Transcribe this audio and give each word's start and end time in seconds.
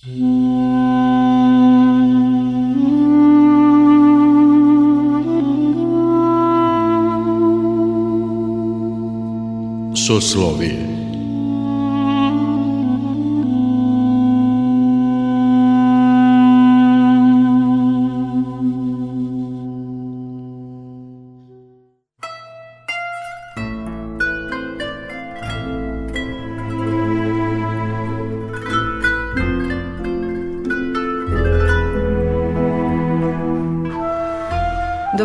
Soslovje 0.00 0.32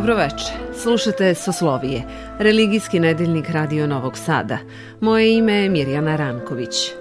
Soslovije 0.05 0.29
Dobroveče. 0.29 0.79
Slušate 0.81 1.33
Soslovije, 1.35 2.03
religijski 2.39 2.99
nedeljnik 2.99 3.49
Radio 3.49 3.87
Novog 3.87 4.17
Sada. 4.17 4.57
Moje 5.01 5.37
ime 5.37 5.53
je 5.53 5.69
Mirjana 5.69 6.15
Ranković. 6.15 6.91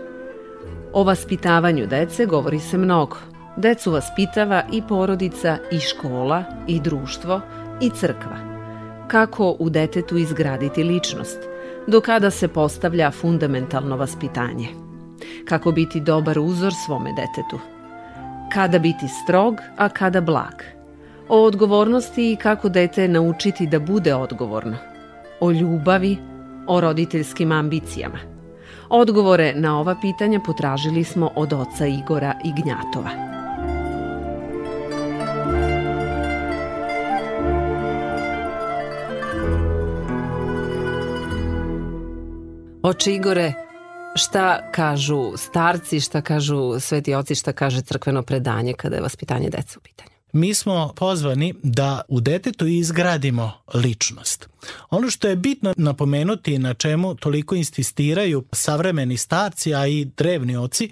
O 0.92 1.04
vaspitavanju 1.04 1.86
dece 1.86 2.26
govori 2.26 2.60
se 2.60 2.78
mnogo. 2.78 3.16
Decu 3.56 3.90
vaspitava 3.90 4.62
i 4.72 4.82
porodica, 4.88 5.58
i 5.72 5.80
škola, 5.80 6.44
i 6.66 6.80
društvo, 6.80 7.40
i 7.80 7.90
crkva. 7.90 8.36
Kako 9.08 9.56
u 9.58 9.70
detetu 9.70 10.16
izgraditi 10.16 10.82
ličnost? 10.82 11.38
Do 11.86 12.00
kada 12.00 12.30
se 12.30 12.48
postavlja 12.48 13.10
fundamentalno 13.10 13.96
vaspitanje? 13.96 14.68
Kako 15.48 15.72
biti 15.72 16.00
dobar 16.00 16.38
uzor 16.38 16.72
svome 16.86 17.10
detetu? 17.10 17.58
Kada 18.52 18.78
biti 18.78 19.08
strog, 19.08 19.60
a 19.76 19.88
kada 19.88 20.20
blag? 20.20 20.83
O 21.28 21.42
odgovornosti 21.42 22.32
i 22.32 22.36
kako 22.36 22.68
dete 22.68 23.08
naučiti 23.08 23.66
da 23.66 23.78
bude 23.78 24.14
odgovorno, 24.14 24.76
o 25.40 25.50
ljubavi, 25.50 26.16
o 26.66 26.80
roditeljskim 26.80 27.52
ambicijama. 27.52 28.18
Odgovore 28.88 29.52
na 29.56 29.80
ova 29.80 29.96
pitanja 30.00 30.40
potražili 30.46 31.04
smo 31.04 31.30
od 31.36 31.52
oca 31.52 31.86
Igora 31.86 32.34
Ignjatova. 32.44 33.10
Oče 42.82 43.14
Igore, 43.14 43.52
šta 44.14 44.70
kažu 44.72 45.36
starci, 45.36 46.00
šta 46.00 46.20
kažu 46.20 46.80
sveti 46.80 47.14
oci, 47.14 47.34
šta 47.34 47.52
kaže 47.52 47.82
crkveno 47.82 48.22
predanje 48.22 48.72
kada 48.72 48.96
je 48.96 49.02
vaspitanje 49.02 49.50
deca 49.50 49.78
u 49.78 49.82
pitanju? 49.82 50.13
Mi 50.34 50.54
smo 50.54 50.92
pozvani 50.96 51.54
da 51.62 52.00
u 52.08 52.20
detetu 52.20 52.66
izgradimo 52.66 53.52
ličnost. 53.74 54.48
Ono 54.90 55.10
što 55.10 55.28
je 55.28 55.36
bitno 55.36 55.74
napomenuti 55.76 56.58
na 56.58 56.74
čemu 56.74 57.14
toliko 57.14 57.54
insistiraju 57.54 58.44
savremeni 58.52 59.16
starci, 59.16 59.74
a 59.74 59.86
i 59.86 60.04
drevni 60.04 60.56
oci, 60.56 60.90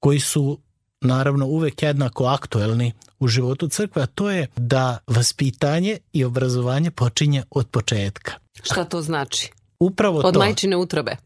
koji 0.00 0.20
su 0.20 0.58
naravno 1.00 1.46
uvek 1.46 1.82
jednako 1.82 2.24
aktuelni 2.24 2.92
u 3.18 3.28
životu 3.28 3.68
crkve, 3.68 4.02
a 4.02 4.06
to 4.06 4.30
je 4.30 4.46
da 4.56 4.98
vaspitanje 5.06 5.98
i 6.12 6.24
obrazovanje 6.24 6.90
počinje 6.90 7.42
od 7.50 7.66
početka. 7.66 8.32
Šta 8.62 8.84
to 8.84 9.02
znači? 9.02 9.52
Upravo 9.80 10.18
od 10.18 10.22
to. 10.22 10.28
Od 10.28 10.36
majčine 10.36 10.76
utrobe? 10.76 11.16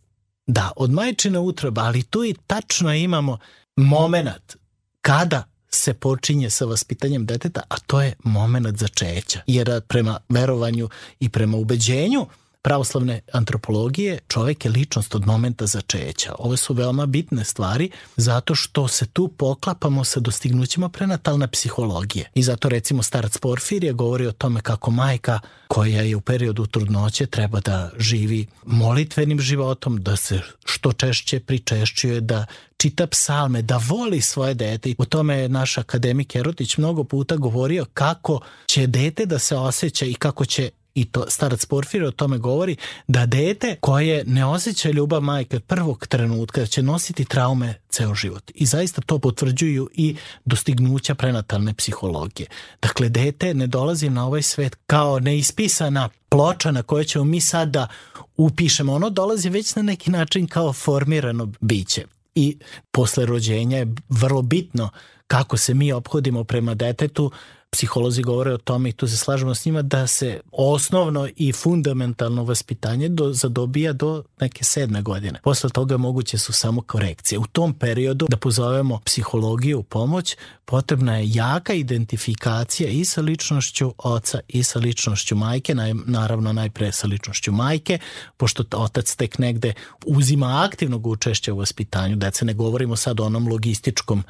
Da, 0.47 0.71
od 0.77 0.91
majčine 0.91 1.39
utrobe, 1.39 1.81
ali 1.81 2.03
tu 2.03 2.25
i 2.25 2.35
tačno 2.47 2.95
imamo 2.95 3.39
moment 3.77 4.57
kada 5.01 5.52
se 5.75 5.95
počinje 5.95 6.51
sa 6.51 6.65
vaspitanjem 6.65 7.27
deteta, 7.27 7.61
a 7.69 7.79
to 7.79 8.03
je 8.03 8.15
moment 8.25 8.79
začeća. 8.79 9.41
Jer 9.47 9.81
prema 9.81 10.19
verovanju 10.29 10.89
i 11.21 11.29
prema 11.29 11.57
ubeđenju 11.57 12.27
pravoslavne 12.63 13.21
antropologije 13.33 14.19
čovek 14.29 14.65
je 14.65 14.71
ličnost 14.71 15.15
od 15.15 15.27
momenta 15.27 15.67
začeća. 15.67 16.35
Ove 16.39 16.57
su 16.57 16.75
veoma 16.75 17.07
bitne 17.07 17.45
stvari 17.45 17.91
zato 18.17 18.55
što 18.55 18.89
se 18.89 19.07
tu 19.07 19.29
poklapamo 19.29 20.05
sa 20.05 20.21
dostignućima 20.21 20.89
prenatalne 20.89 21.49
psihologije. 21.49 22.31
I 22.35 22.43
zato 22.43 22.69
recimo 22.69 23.03
starac 23.03 23.39
Porfirije 23.39 23.93
govori 23.93 24.27
o 24.27 24.33
tome 24.33 24.61
kako 24.61 24.91
majka 24.91 25.41
koja 25.69 26.03
je 26.03 26.17
u 26.17 26.21
periodu 26.21 26.67
trudnoće 26.67 27.27
treba 27.27 27.61
da 27.61 27.91
živi 27.99 28.47
molitvenim 28.67 29.41
životom, 29.41 30.03
da 30.03 30.17
se 30.17 30.41
što 30.65 30.93
češće 30.93 31.41
pričešćuje, 31.41 32.21
da 32.21 32.47
čita 32.77 33.07
psalme, 33.07 33.63
da 33.63 33.81
voli 33.89 34.21
svoje 34.21 34.55
dete. 34.55 34.95
U 34.99 35.05
tome 35.05 35.37
je 35.37 35.49
naš 35.49 35.79
akademik 35.79 36.37
Erotić 36.37 36.77
mnogo 36.77 37.05
puta 37.05 37.37
govorio 37.37 37.85
kako 37.95 38.41
će 38.67 38.87
dete 38.87 39.27
da 39.27 39.39
se 39.39 39.57
osjeća 39.57 40.07
i 40.07 40.15
kako 40.15 40.45
će 40.45 40.71
i 40.95 41.05
to 41.05 41.25
starac 41.29 41.67
Porfir 41.67 42.05
o 42.05 42.11
tome 42.11 42.39
govori, 42.39 42.77
da 43.09 43.27
dete 43.27 43.77
koje 43.81 44.25
ne 44.25 44.47
osjeća 44.47 44.91
ljubav 44.91 45.21
majke 45.21 45.61
prvog 45.61 46.07
trenutka 46.07 46.67
će 46.67 46.83
nositi 46.83 47.25
traume 47.25 47.75
ceo 47.89 48.15
život. 48.15 48.51
I 48.55 48.67
zaista 48.67 49.01
to 49.01 49.19
potvrđuju 49.19 49.91
i 49.95 50.17
dostignuća 50.45 51.15
prenatalne 51.15 51.75
psihologije. 51.75 52.49
Dakle, 52.83 53.09
dete 53.09 53.55
ne 53.55 53.67
dolazi 53.67 54.11
na 54.11 54.27
ovaj 54.27 54.43
svet 54.43 54.77
kao 54.87 55.21
neispisana 55.21 56.09
ploča 56.29 56.71
na 56.71 56.83
kojoj 56.83 57.05
ćemo 57.05 57.25
mi 57.25 57.41
sad 57.41 57.69
da 57.69 57.89
upišemo. 58.37 58.95
Ono 58.95 59.11
dolazi 59.11 59.49
već 59.49 59.75
na 59.75 59.83
neki 59.83 60.11
način 60.11 60.47
kao 60.47 60.73
formirano 60.73 61.53
biće. 61.61 62.05
I 62.35 62.59
posle 62.91 63.27
rođenja 63.27 63.79
je 63.79 63.95
vrlo 64.09 64.43
bitno 64.43 64.91
kako 65.27 65.57
se 65.57 65.75
mi 65.75 65.93
obhodimo 65.93 66.45
prema 66.45 66.75
detetu, 66.75 67.31
psiholozi 67.73 68.23
govore 68.23 68.53
o 68.53 68.59
tome 68.59 68.89
i 68.89 68.93
tu 68.93 69.09
se 69.09 69.17
slažemo 69.17 69.55
s 69.55 69.65
njima 69.65 69.83
da 69.83 70.07
se 70.07 70.41
osnovno 70.53 71.29
i 71.37 71.53
fundamentalno 71.53 72.45
vaspitanje 72.45 73.09
do, 73.09 73.33
zadobija 73.33 73.93
do 73.93 74.23
neke 74.41 74.65
sedme 74.65 75.03
godine. 75.03 75.41
Posle 75.43 75.71
toga 75.71 75.97
moguće 75.97 76.39
su 76.39 76.53
samo 76.53 76.83
korekcije. 76.83 77.39
U 77.39 77.47
tom 77.47 77.75
periodu 77.75 78.27
da 78.31 78.37
pozovemo 78.37 79.01
psihologiju 79.05 79.79
u 79.79 79.83
pomoć 79.83 80.37
potrebna 80.65 81.17
je 81.17 81.31
jaka 81.33 81.73
identifikacija 81.73 82.89
i 82.89 83.05
sa 83.05 83.21
ličnošću 83.21 83.95
oca 83.99 84.41
i 84.49 84.63
sa 84.63 84.79
ličnošću 84.79 85.37
majke, 85.37 85.75
naj, 85.75 85.95
naravno 86.07 86.53
najpre 86.53 86.93
sa 86.93 87.07
ličnošću 87.07 87.53
majke, 87.53 87.99
pošto 88.37 88.65
otac 88.73 89.17
tek 89.17 89.39
negde 89.39 89.75
uzima 90.07 90.65
aktivnog 90.65 91.07
učešća 91.07 91.53
u 91.53 91.59
vaspitanju 91.59 92.17
dece, 92.17 92.45
ne 92.45 92.55
govorimo 92.55 92.97
sad 92.97 93.21
o 93.21 93.25
onom 93.25 93.49
logističkom 93.49 94.25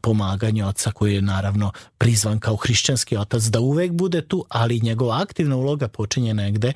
pomaganju 0.00 0.68
oca 0.68 0.92
koji 0.92 1.14
je 1.14 1.22
naravno 1.22 1.72
prizvan 1.98 2.38
kao 2.38 2.56
hrišćanski 2.80 3.16
otac 3.16 3.42
da 3.42 3.60
uvek 3.60 3.92
bude 3.92 4.22
tu, 4.22 4.44
ali 4.48 4.80
njegova 4.80 5.20
aktivna 5.22 5.56
uloga 5.56 5.88
počinje 5.88 6.34
negde 6.34 6.72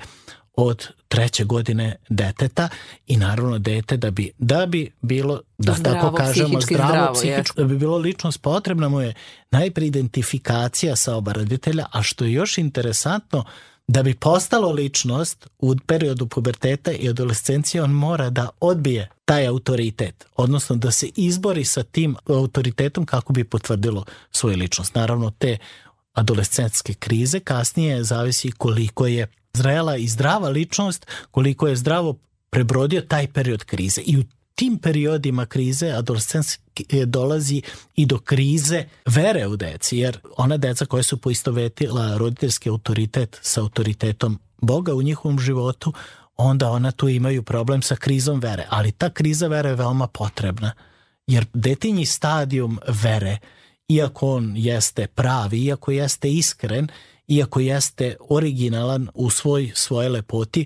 od 0.55 0.87
treće 1.07 1.43
godine 1.43 1.95
deteta 2.09 2.69
i 3.07 3.17
naravno 3.17 3.59
dete 3.59 3.97
da 3.97 4.11
bi 4.11 4.31
da 4.37 4.65
bi 4.65 4.91
bilo 5.01 5.41
da 5.57 5.73
zdravo, 5.73 6.01
tako 6.01 6.15
kažemo 6.15 6.61
zdravo, 6.61 6.89
zdravo 6.89 7.13
psihičko 7.13 7.61
da 7.61 7.67
bi 7.67 7.77
bilo 7.77 7.97
ličnost 7.97 8.41
potrebna 8.41 8.89
mu 8.89 9.01
je 9.01 9.13
najpre 9.51 9.85
identifikacija 9.85 10.95
sa 10.95 11.15
oba 11.15 11.33
roditelja 11.33 11.85
a 11.91 12.03
što 12.03 12.25
je 12.25 12.31
još 12.31 12.57
interesantno 12.57 13.43
da 13.87 14.03
bi 14.03 14.13
postalo 14.13 14.71
ličnost 14.71 15.47
u 15.59 15.75
periodu 15.87 16.27
puberteta 16.27 16.91
i 16.91 17.09
adolescencije 17.09 17.83
on 17.83 17.91
mora 17.91 18.29
da 18.29 18.49
odbije 18.59 19.09
taj 19.25 19.47
autoritet, 19.47 20.25
odnosno 20.35 20.75
da 20.75 20.91
se 20.91 21.09
izbori 21.15 21.65
sa 21.65 21.83
tim 21.83 22.15
autoritetom 22.27 23.05
kako 23.05 23.33
bi 23.33 23.43
potvrdilo 23.43 24.05
svoju 24.31 24.57
ličnost. 24.57 24.95
Naravno 24.95 25.31
te 25.31 25.57
adolescentske 26.15 26.93
krize 26.93 27.39
kasnije 27.39 28.03
zavisi 28.03 28.51
koliko 28.51 29.07
je 29.07 29.27
zrela 29.53 29.97
i 29.97 30.07
zdrava 30.07 30.49
ličnost, 30.49 31.07
koliko 31.31 31.67
je 31.67 31.75
zdravo 31.75 32.17
prebrodio 32.49 33.01
taj 33.01 33.27
period 33.27 33.63
krize. 33.63 34.01
I 34.01 34.17
u 34.17 34.23
tim 34.55 34.77
periodima 34.77 35.45
krize 35.45 35.91
adolescenske 35.91 37.05
dolazi 37.05 37.61
i 37.95 38.05
do 38.05 38.19
krize 38.19 38.85
vere 39.05 39.47
u 39.47 39.55
deci, 39.55 39.97
jer 39.97 40.17
ona 40.37 40.57
deca 40.57 40.85
koja 40.85 41.03
su 41.03 41.17
poistovetila 41.17 42.17
roditeljski 42.17 42.69
autoritet 42.69 43.39
sa 43.41 43.61
autoritetom 43.61 44.39
Boga 44.61 44.93
u 44.93 45.01
njihovom 45.01 45.39
životu, 45.39 45.93
onda 46.37 46.69
ona 46.69 46.91
tu 46.91 47.09
imaju 47.09 47.43
problem 47.43 47.81
sa 47.81 47.95
krizom 47.95 48.39
vere. 48.39 48.65
Ali 48.69 48.91
ta 48.91 49.09
kriza 49.09 49.47
vere 49.47 49.69
je 49.69 49.75
veoma 49.75 50.07
potrebna, 50.07 50.71
jer 51.27 51.45
detinji 51.53 52.05
stadijum 52.05 52.79
vere, 52.87 53.37
iako 53.87 54.35
on 54.35 54.53
jeste 54.57 55.07
pravi, 55.07 55.65
iako 55.65 55.91
jeste 55.91 56.31
iskren, 56.31 56.87
iako 57.27 57.59
jeste 57.59 58.15
originalan 58.29 59.09
u 59.13 59.29
svoj 59.29 59.71
svoje 59.75 60.09
lepoti, 60.09 60.65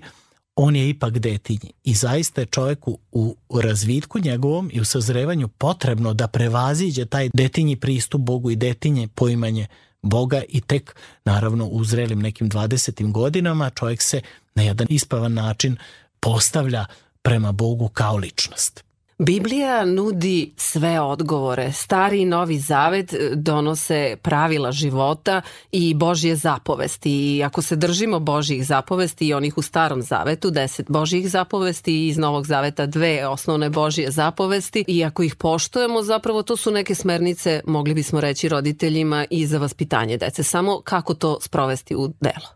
on 0.56 0.76
je 0.76 0.88
ipak 0.88 1.18
detinji 1.18 1.72
i 1.84 1.94
zaista 1.94 2.40
je 2.40 2.46
čoveku 2.46 2.98
u 3.12 3.36
razvitku 3.60 4.18
njegovom 4.18 4.70
i 4.72 4.80
u 4.80 4.84
sazrevanju 4.84 5.48
potrebno 5.48 6.14
da 6.14 6.28
prevaziđe 6.28 7.06
taj 7.06 7.30
detinji 7.34 7.76
pristup 7.76 8.20
Bogu 8.20 8.50
i 8.50 8.56
detinje 8.56 9.08
poimanje 9.08 9.66
Boga 10.02 10.42
i 10.48 10.60
tek 10.60 10.96
naravno 11.24 11.66
u 11.66 11.84
zrelim 11.84 12.18
nekim 12.18 12.50
20. 12.50 13.12
godinama 13.12 13.70
čovjek 13.70 14.02
se 14.02 14.20
na 14.54 14.62
jedan 14.62 14.86
ispravan 14.90 15.34
način 15.34 15.76
postavlja 16.20 16.86
prema 17.22 17.52
Bogu 17.52 17.88
kao 17.88 18.16
ličnost. 18.16 18.84
Biblija 19.22 19.84
nudi 19.84 20.52
sve 20.56 21.00
odgovore. 21.00 21.72
Stari 21.72 22.20
i 22.20 22.24
novi 22.24 22.58
zavet 22.58 23.14
donose 23.34 24.16
pravila 24.22 24.72
života 24.72 25.42
i 25.72 25.94
Božje 25.94 26.36
zapovesti. 26.36 27.36
I 27.36 27.44
ako 27.44 27.62
se 27.62 27.76
držimo 27.76 28.20
Božjih 28.20 28.66
zapovesti 28.66 29.28
i 29.28 29.34
onih 29.34 29.58
u 29.58 29.62
starom 29.62 30.02
zavetu, 30.02 30.50
deset 30.50 30.86
Božjih 30.90 31.30
zapovesti 31.30 31.92
i 31.92 32.08
iz 32.08 32.18
novog 32.18 32.46
zaveta 32.46 32.86
dve 32.86 33.26
osnovne 33.26 33.70
Božje 33.70 34.10
zapovesti 34.10 34.84
i 34.88 35.04
ako 35.04 35.22
ih 35.22 35.34
poštujemo, 35.34 36.02
zapravo 36.02 36.42
to 36.42 36.56
su 36.56 36.70
neke 36.70 36.94
smernice, 36.94 37.60
mogli 37.66 37.94
bismo 37.94 38.20
reći 38.20 38.48
roditeljima 38.48 39.26
i 39.30 39.46
za 39.46 39.58
vaspitanje 39.58 40.16
dece. 40.16 40.42
Samo 40.42 40.80
kako 40.80 41.14
to 41.14 41.38
sprovesti 41.40 41.94
u 41.96 42.12
delo. 42.20 42.48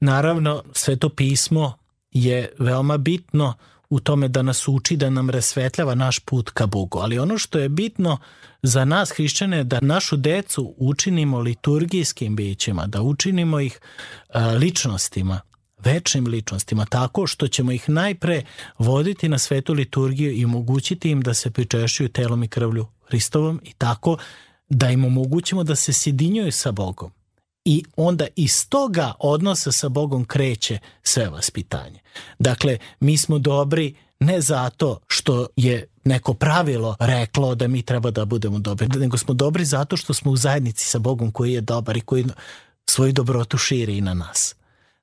Naravno, 0.00 0.62
sveto 0.72 1.08
pismo 1.08 1.72
je 2.10 2.52
veoma 2.58 2.96
bitno 2.96 3.54
u 3.90 4.00
tome 4.00 4.28
da 4.28 4.42
nas 4.42 4.68
uči, 4.68 4.96
da 4.96 5.10
nam 5.10 5.30
resvetljava 5.30 5.94
naš 5.94 6.18
put 6.18 6.50
ka 6.50 6.66
Bogu. 6.66 6.98
Ali 6.98 7.18
ono 7.18 7.38
što 7.38 7.58
je 7.58 7.68
bitno 7.68 8.18
za 8.62 8.84
nas 8.84 9.10
hrišćane 9.10 9.56
je 9.56 9.64
da 9.64 9.80
našu 9.80 10.16
decu 10.16 10.74
učinimo 10.78 11.38
liturgijskim 11.38 12.36
bićima, 12.36 12.86
da 12.86 13.02
učinimo 13.02 13.60
ih 13.60 13.80
ličnostima, 14.58 15.40
večnim 15.78 16.26
ličnostima, 16.26 16.84
tako 16.84 17.26
što 17.26 17.48
ćemo 17.48 17.72
ih 17.72 17.88
najpre 17.88 18.42
voditi 18.78 19.28
na 19.28 19.38
svetu 19.38 19.72
liturgiju 19.72 20.32
i 20.32 20.44
omogućiti 20.44 21.10
im 21.10 21.20
da 21.20 21.34
se 21.34 21.50
pričešćuju 21.50 22.08
telom 22.08 22.42
i 22.42 22.48
krvlju 22.48 22.86
Hristovom 23.08 23.60
i 23.64 23.72
tako 23.72 24.16
da 24.68 24.90
im 24.90 25.04
omogućimo 25.04 25.64
da 25.64 25.76
se 25.76 25.92
sjedinjuju 25.92 26.52
sa 26.52 26.72
Bogom 26.72 27.15
i 27.66 27.84
onda 27.96 28.26
iz 28.36 28.68
toga 28.68 29.12
odnosa 29.18 29.72
sa 29.72 29.88
Bogom 29.88 30.24
kreće 30.24 30.78
sve 31.02 31.28
vaspitanje. 31.28 32.00
Dakle, 32.38 32.78
mi 33.00 33.16
smo 33.16 33.38
dobri 33.38 33.94
ne 34.20 34.40
zato 34.40 34.98
što 35.06 35.46
je 35.56 35.86
neko 36.04 36.34
pravilo 36.34 36.96
reklo 37.00 37.54
da 37.54 37.68
mi 37.68 37.82
treba 37.82 38.10
da 38.10 38.24
budemo 38.24 38.58
dobri, 38.58 38.88
nego 38.88 39.16
smo 39.16 39.34
dobri 39.34 39.64
zato 39.64 39.96
što 39.96 40.14
smo 40.14 40.30
u 40.30 40.36
zajednici 40.36 40.86
sa 40.86 40.98
Bogom 40.98 41.30
koji 41.30 41.52
je 41.52 41.60
dobar 41.60 41.96
i 41.96 42.00
koji 42.00 42.24
svoju 42.90 43.12
dobrotu 43.12 43.58
širi 43.58 43.96
i 43.96 44.00
na 44.00 44.14
nas. 44.14 44.54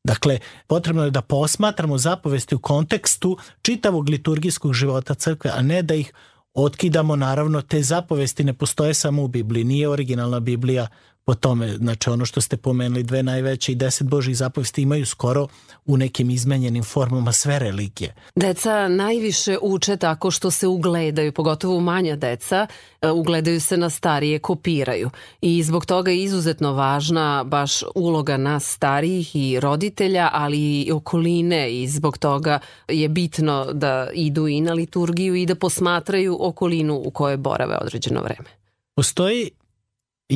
Dakle, 0.03 0.39
potrebno 0.67 1.03
je 1.03 1.11
da 1.11 1.21
posmatramo 1.21 1.97
zapovesti 1.97 2.55
u 2.55 2.59
kontekstu 2.59 3.37
čitavog 3.61 4.09
liturgijskog 4.09 4.73
života 4.73 5.13
crkve, 5.13 5.51
a 5.55 5.61
ne 5.61 5.81
da 5.81 5.95
ih 5.95 6.13
otkidamo, 6.53 7.15
naravno, 7.15 7.61
te 7.61 7.81
zapovesti 7.81 8.43
ne 8.43 8.53
postoje 8.53 8.93
samo 8.93 9.23
u 9.23 9.27
Bibliji, 9.27 9.63
nije 9.63 9.89
originalna 9.89 10.39
Biblija 10.39 10.87
po 11.25 11.35
tome, 11.35 11.77
znači 11.77 12.09
ono 12.09 12.25
što 12.25 12.41
ste 12.41 12.57
pomenuli, 12.57 13.03
dve 13.03 13.23
najveće 13.23 13.71
i 13.71 13.75
deset 13.75 14.07
Božih 14.07 14.37
zapovesti 14.37 14.81
imaju 14.81 15.05
skoro 15.05 15.47
u 15.85 15.97
nekim 15.97 16.29
izmenjenim 16.29 16.83
formama 16.83 17.31
sve 17.31 17.59
religije. 17.59 18.15
Deca 18.35 18.87
najviše 18.87 19.57
uče 19.61 19.97
tako 19.97 20.31
što 20.31 20.51
se 20.51 20.67
ugledaju, 20.67 21.31
pogotovo 21.31 21.79
manja 21.79 22.15
deca, 22.15 22.67
e, 23.01 23.09
ugledaju 23.09 23.61
se 23.61 23.77
na 23.77 23.89
starije, 23.89 24.39
kopiraju. 24.39 25.09
I 25.41 25.63
zbog 25.63 25.85
toga 25.85 26.11
je 26.11 26.23
izuzetno 26.23 26.73
važna 26.73 27.43
baš 27.43 27.83
uloga 27.95 28.37
nas 28.37 28.65
starijih 28.65 29.35
i 29.35 29.59
roditelja, 29.59 30.29
ali 30.33 30.81
i 30.81 30.91
okoline 30.91 31.81
i 31.81 31.87
zbog 31.87 32.17
toga 32.17 32.59
je 32.87 33.09
bitno 33.09 33.73
da 33.73 34.09
idu 34.13 34.47
i 34.47 34.61
na 34.61 34.73
liturgiju 34.73 35.35
i 35.35 35.45
da 35.45 35.55
posmatraju 35.55 36.37
okolinu 36.39 37.01
u 37.05 37.11
kojoj 37.11 37.37
borave 37.37 37.77
određeno 37.81 38.21
vreme. 38.21 38.49
Postoji 38.95 39.51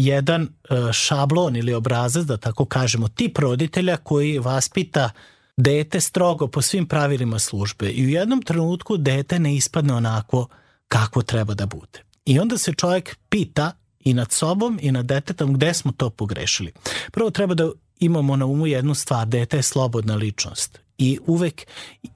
jedan 0.05 0.41
e, 0.44 0.47
šablon 0.94 1.55
ili 1.55 1.73
obrazac, 1.73 2.25
da 2.25 2.38
tako 2.38 2.65
kažemo, 2.65 3.07
tip 3.07 3.38
roditelja 3.38 3.97
koji 3.97 4.39
vaspita 4.39 5.09
dete 5.57 6.01
strogo 6.01 6.47
po 6.47 6.61
svim 6.61 6.88
pravilima 6.88 7.39
službe 7.39 7.89
i 7.89 8.05
u 8.05 8.09
jednom 8.09 8.41
trenutku 8.41 8.97
dete 8.97 9.39
ne 9.39 9.55
ispadne 9.55 9.94
onako 9.94 10.47
kako 10.88 11.21
treba 11.21 11.53
da 11.53 11.65
bude. 11.65 12.03
I 12.25 12.39
onda 12.39 12.57
se 12.57 12.73
čovjek 12.73 13.17
pita 13.29 13.71
i 13.99 14.13
nad 14.13 14.31
sobom 14.31 14.79
i 14.81 14.91
nad 14.91 15.05
detetom 15.05 15.53
gde 15.53 15.73
smo 15.73 15.91
to 15.91 16.09
pogrešili. 16.09 16.71
Prvo 17.11 17.29
treba 17.29 17.53
da 17.53 17.69
imamo 17.99 18.35
na 18.35 18.45
umu 18.45 18.67
jednu 18.67 18.95
stvar, 18.95 19.27
dete 19.27 19.57
je 19.57 19.63
slobodna 19.63 20.15
ličnost 20.15 20.79
i 20.97 21.19
uvek 21.25 21.67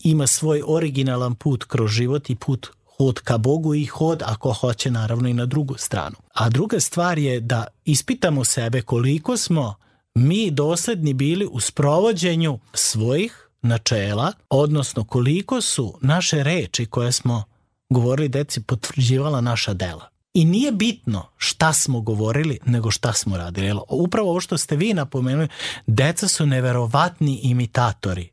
ima 0.04 0.28
svoj 0.28 0.64
originalan 0.66 1.36
put 1.36 1.64
kroz 1.64 1.92
život 1.92 2.30
i 2.30 2.36
put 2.36 2.72
hod 3.02 3.20
ka 3.20 3.38
Bogu 3.38 3.76
i 3.76 3.86
hod 3.86 4.24
ako 4.26 4.54
hoće 4.54 4.92
naravno 4.92 5.30
i 5.30 5.34
na 5.34 5.46
drugu 5.46 5.76
stranu. 5.78 6.16
A 6.34 6.50
druga 6.50 6.80
stvar 6.80 7.20
je 7.20 7.40
da 7.40 7.66
ispitamo 7.86 8.44
sebe 8.44 8.82
koliko 8.82 9.38
smo 9.38 9.76
mi 10.14 10.52
dosledni 10.52 11.14
bili 11.14 11.48
u 11.52 11.60
sprovođenju 11.60 12.60
svojih 12.74 13.50
načela, 13.62 14.34
odnosno 14.50 15.04
koliko 15.04 15.62
su 15.62 15.98
naše 16.02 16.44
reči 16.44 16.86
koje 16.86 17.12
smo 17.12 17.44
govorili 17.90 18.30
deci 18.30 18.62
potvrđivala 18.62 19.42
naša 19.42 19.74
dela. 19.74 20.10
I 20.34 20.46
nije 20.46 20.72
bitno 20.72 21.26
šta 21.38 21.74
smo 21.74 22.02
govorili, 22.02 22.60
nego 22.66 22.92
šta 22.92 23.14
smo 23.14 23.38
radili. 23.38 23.80
Upravo 23.90 24.30
ovo 24.30 24.40
što 24.40 24.58
ste 24.58 24.76
vi 24.76 24.94
napomenuli, 24.94 25.48
deca 25.88 26.28
su 26.28 26.46
neverovatni 26.46 27.40
imitatori. 27.44 28.30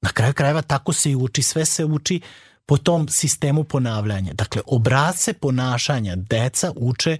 Na 0.00 0.08
kraju 0.08 0.34
krajeva 0.34 0.62
tako 0.62 0.92
se 0.92 1.10
i 1.10 1.16
uči, 1.16 1.42
sve 1.42 1.64
se 1.64 1.84
uči 1.84 2.20
po 2.70 2.76
tom 2.76 3.08
sistemu 3.08 3.64
ponavljanja. 3.64 4.32
Dakle, 4.32 4.62
obrace 4.66 5.32
ponašanja 5.32 6.16
deca 6.16 6.72
uče 6.76 7.18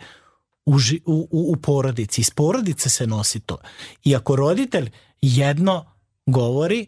u, 0.67 0.75
u, 1.07 1.29
u 1.31 1.57
porodici. 1.57 2.21
Iz 2.21 2.31
porodice 2.31 2.89
se 2.89 3.07
nosi 3.07 3.41
to. 3.41 3.59
I 4.05 4.17
ako 4.17 4.37
roditelj 4.37 4.91
jedno 5.23 5.87
govori, 6.27 6.87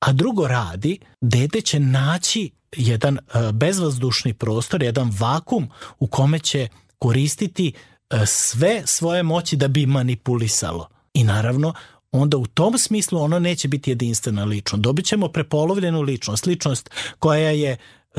a 0.00 0.12
drugo 0.12 0.46
radi, 0.48 0.98
dete 1.20 1.60
će 1.60 1.80
naći 1.80 2.50
jedan 2.76 3.18
uh, 3.18 3.50
bezvazdušni 3.50 4.34
prostor, 4.34 4.82
jedan 4.82 5.12
vakum 5.18 5.68
u 5.98 6.06
kome 6.06 6.38
će 6.38 6.68
koristiti 6.98 7.72
uh, 7.72 8.18
sve 8.26 8.82
svoje 8.84 9.22
moći 9.22 9.56
da 9.56 9.68
bi 9.68 9.86
manipulisalo. 9.86 10.88
I 11.14 11.24
naravno, 11.24 11.74
onda 12.10 12.36
u 12.36 12.46
tom 12.46 12.78
smislu 12.78 13.22
ono 13.22 13.38
neće 13.38 13.68
biti 13.68 13.90
jedinstvena 13.90 14.44
ličnost. 14.44 14.82
Dobit 14.82 15.06
ćemo 15.06 15.28
prepolovljenu 15.28 16.00
ličnost, 16.00 16.46
ličnost 16.46 16.90
koja 17.18 17.50
je 17.50 17.76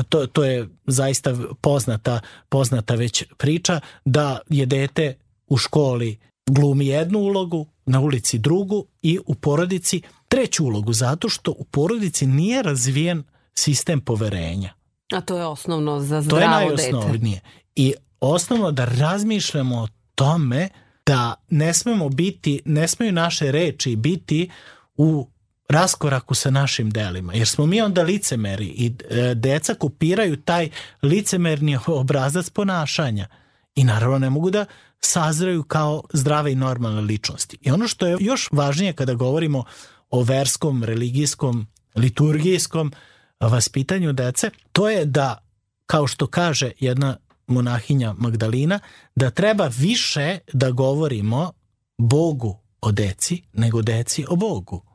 to, 0.08 0.26
to 0.26 0.44
je 0.44 0.68
zaista 0.86 1.34
poznata, 1.60 2.20
poznata 2.48 2.94
već 2.94 3.24
priča, 3.38 3.80
da 4.04 4.38
je 4.48 4.66
dete 4.66 5.14
u 5.46 5.56
školi 5.56 6.18
glumi 6.46 6.86
jednu 6.86 7.18
ulogu, 7.18 7.66
na 7.86 8.00
ulici 8.00 8.38
drugu 8.38 8.86
i 9.02 9.18
u 9.26 9.34
porodici 9.34 10.02
treću 10.28 10.64
ulogu, 10.64 10.92
zato 10.92 11.28
što 11.28 11.50
u 11.50 11.64
porodici 11.64 12.26
nije 12.26 12.62
razvijen 12.62 13.22
sistem 13.54 14.00
poverenja. 14.00 14.72
A 15.12 15.20
to 15.20 15.38
je 15.38 15.46
osnovno 15.46 16.00
za 16.00 16.22
zdravo 16.22 16.70
dete. 16.70 16.76
To 16.76 16.86
je 16.86 16.92
najosnovnije. 16.92 17.34
Dete. 17.34 17.64
I 17.76 17.94
osnovno 18.20 18.70
da 18.70 18.84
razmišljamo 18.84 19.76
o 19.76 19.88
tome 20.14 20.68
da 21.06 21.34
ne 21.48 21.74
smemo 21.74 22.08
biti, 22.08 22.62
ne 22.64 22.88
smeju 22.88 23.12
naše 23.12 23.52
reči 23.52 23.96
biti 23.96 24.50
u 24.96 25.28
raskoraku 25.68 26.34
sa 26.34 26.50
našim 26.50 26.90
delima, 26.90 27.34
jer 27.34 27.48
smo 27.48 27.66
mi 27.66 27.80
onda 27.80 28.02
licemeri 28.02 28.66
i 28.66 28.94
e, 29.10 29.34
deca 29.34 29.74
kopiraju 29.74 30.36
taj 30.36 30.70
licemerni 31.02 31.78
obrazac 31.86 32.50
ponašanja 32.50 33.26
i 33.74 33.84
naravno 33.84 34.18
ne 34.18 34.30
mogu 34.30 34.50
da 34.50 34.66
sazraju 35.00 35.62
kao 35.62 36.02
zdrave 36.12 36.52
i 36.52 36.54
normalne 36.54 37.00
ličnosti. 37.00 37.58
I 37.60 37.70
ono 37.70 37.88
što 37.88 38.06
je 38.06 38.16
još 38.20 38.48
važnije 38.52 38.92
kada 38.92 39.14
govorimo 39.14 39.64
o 40.10 40.22
verskom, 40.22 40.84
religijskom, 40.84 41.66
liturgijskom 41.94 42.92
vaspitanju 43.40 44.12
dece, 44.12 44.50
to 44.72 44.90
je 44.90 45.04
da, 45.04 45.38
kao 45.86 46.06
što 46.06 46.26
kaže 46.26 46.70
jedna 46.80 47.16
monahinja 47.46 48.14
Magdalina, 48.18 48.80
da 49.14 49.30
treba 49.30 49.70
više 49.78 50.38
da 50.52 50.70
govorimo 50.70 51.52
Bogu 51.98 52.58
o 52.80 52.92
deci 52.92 53.42
nego 53.52 53.82
deci 53.82 54.24
o 54.28 54.36
Bogu. 54.36 54.93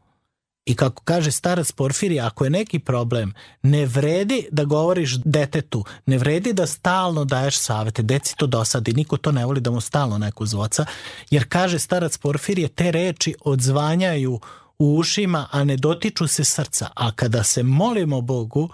I 0.66 0.76
kako 0.76 1.04
kaže 1.04 1.32
starac 1.32 1.72
Porfiri, 1.72 2.20
ako 2.20 2.44
je 2.44 2.50
neki 2.50 2.80
problem, 2.80 3.34
ne 3.62 3.86
vredi 3.86 4.48
da 4.52 4.64
govoriš 4.64 5.16
detetu, 5.26 5.84
ne 6.06 6.18
vredi 6.18 6.54
da 6.54 6.68
stalno 6.68 7.26
daješ 7.26 7.60
savete, 7.60 8.02
deci 8.02 8.36
to 8.38 8.48
dosadi, 8.48 8.94
niko 8.94 9.18
to 9.18 9.32
ne 9.32 9.46
voli 9.46 9.62
da 9.62 9.72
mu 9.72 9.82
stalno 9.82 10.18
neko 10.18 10.46
zvoca, 10.46 10.86
jer 11.30 11.46
kaže 11.50 11.80
starac 11.80 12.18
Porfirije, 12.18 12.68
te 12.68 12.92
reči 12.92 13.36
odzvanjaju 13.42 14.40
u 14.80 14.98
ušima, 14.98 15.48
a 15.52 15.64
ne 15.64 15.78
dotiču 15.78 16.28
se 16.28 16.44
srca. 16.44 16.90
A 16.96 17.12
kada 17.12 17.44
se 17.44 17.64
molimo 17.64 18.22
Bogu, 18.22 18.70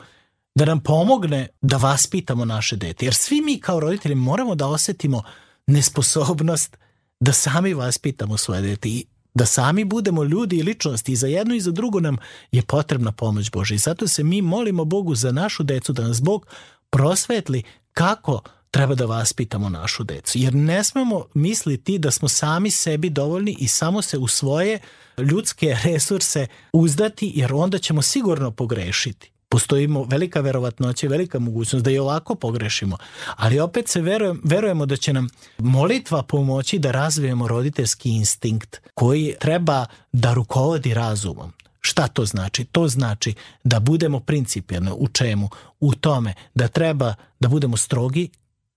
da 0.55 0.65
nam 0.65 0.79
pomogne 0.79 1.47
da 1.61 1.77
vaspitamo 1.77 2.45
naše 2.45 2.75
dete. 2.75 3.05
Jer 3.05 3.13
svi 3.13 3.41
mi 3.41 3.59
kao 3.59 3.79
roditelji 3.79 4.15
moramo 4.15 4.55
da 4.55 4.67
osetimo 4.67 5.23
nesposobnost 5.67 6.77
da 7.19 7.33
sami 7.33 7.73
vaspitamo 7.73 8.37
svoje 8.37 8.61
dete. 8.61 9.14
Da 9.35 9.45
sami 9.45 9.83
budemo 9.83 10.23
ljudi 10.23 10.57
i 10.57 10.63
ličnosti 10.63 11.11
i 11.11 11.15
za 11.15 11.27
jedno 11.27 11.55
i 11.55 11.61
za 11.61 11.71
drugo 11.71 11.99
nam 11.99 12.17
je 12.51 12.61
potrebna 12.61 13.11
pomoć 13.11 13.51
Božja. 13.51 13.75
I 13.75 13.77
zato 13.77 14.07
se 14.07 14.23
mi 14.23 14.41
molimo 14.41 14.85
Bogu 14.85 15.15
za 15.15 15.31
našu 15.31 15.63
decu, 15.63 15.93
da 15.93 16.07
nas 16.07 16.21
Bog 16.21 16.47
prosvetli 16.89 17.63
kako 17.93 18.41
treba 18.71 18.95
da 18.95 19.05
vaspitamo 19.05 19.69
našu 19.69 20.03
decu. 20.03 20.37
Jer 20.37 20.55
ne 20.55 20.83
smemo 20.83 21.25
misliti 21.33 21.97
da 21.97 22.11
smo 22.11 22.27
sami 22.27 22.71
sebi 22.71 23.09
dovoljni 23.09 23.55
i 23.59 23.67
samo 23.67 24.01
se 24.01 24.17
u 24.17 24.27
svoje 24.27 24.79
ljudske 25.17 25.77
resurse 25.83 26.47
uzdati, 26.73 27.31
jer 27.35 27.53
onda 27.53 27.77
ćemo 27.77 28.01
sigurno 28.01 28.51
pogrešiti 28.51 29.34
Postoji 29.55 29.87
velika 30.07 30.41
verovatnoća 30.41 31.05
i 31.05 31.09
velika 31.09 31.39
mogućnost 31.39 31.85
da 31.85 31.91
i 31.91 31.99
ovako 31.99 32.35
pogrešimo. 32.35 32.97
Ali 33.35 33.59
opet 33.59 33.87
se 33.87 34.01
verujem, 34.01 34.41
verujemo 34.43 34.85
da 34.85 34.95
će 34.95 35.13
nam 35.13 35.29
molitva 35.57 36.23
pomoći 36.23 36.79
da 36.79 36.91
razvijemo 36.91 37.47
roditeljski 37.47 38.09
instinkt 38.09 38.81
koji 38.93 39.35
treba 39.39 39.85
da 40.11 40.33
rukovodi 40.33 40.93
razumom. 40.93 41.53
Šta 41.81 42.07
to 42.07 42.25
znači? 42.25 42.65
To 42.65 42.87
znači 42.87 43.33
da 43.63 43.79
budemo 43.79 44.19
principijalni 44.19 44.91
u 44.97 45.07
čemu? 45.07 45.49
U 45.79 45.95
tome 45.95 46.33
da 46.55 46.67
treba 46.67 47.13
da 47.39 47.47
budemo 47.47 47.77
strogi 47.77 48.29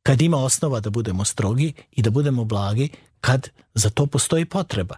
kad 0.02 0.22
ima 0.22 0.36
osnova 0.36 0.80
da 0.80 0.90
budemo 0.90 1.24
strogi 1.24 1.72
i 1.92 2.02
da 2.02 2.10
budemo 2.10 2.44
blagi 2.44 2.88
kad 3.20 3.48
za 3.74 3.90
to 3.90 4.06
postoji 4.06 4.44
potreba. 4.44 4.96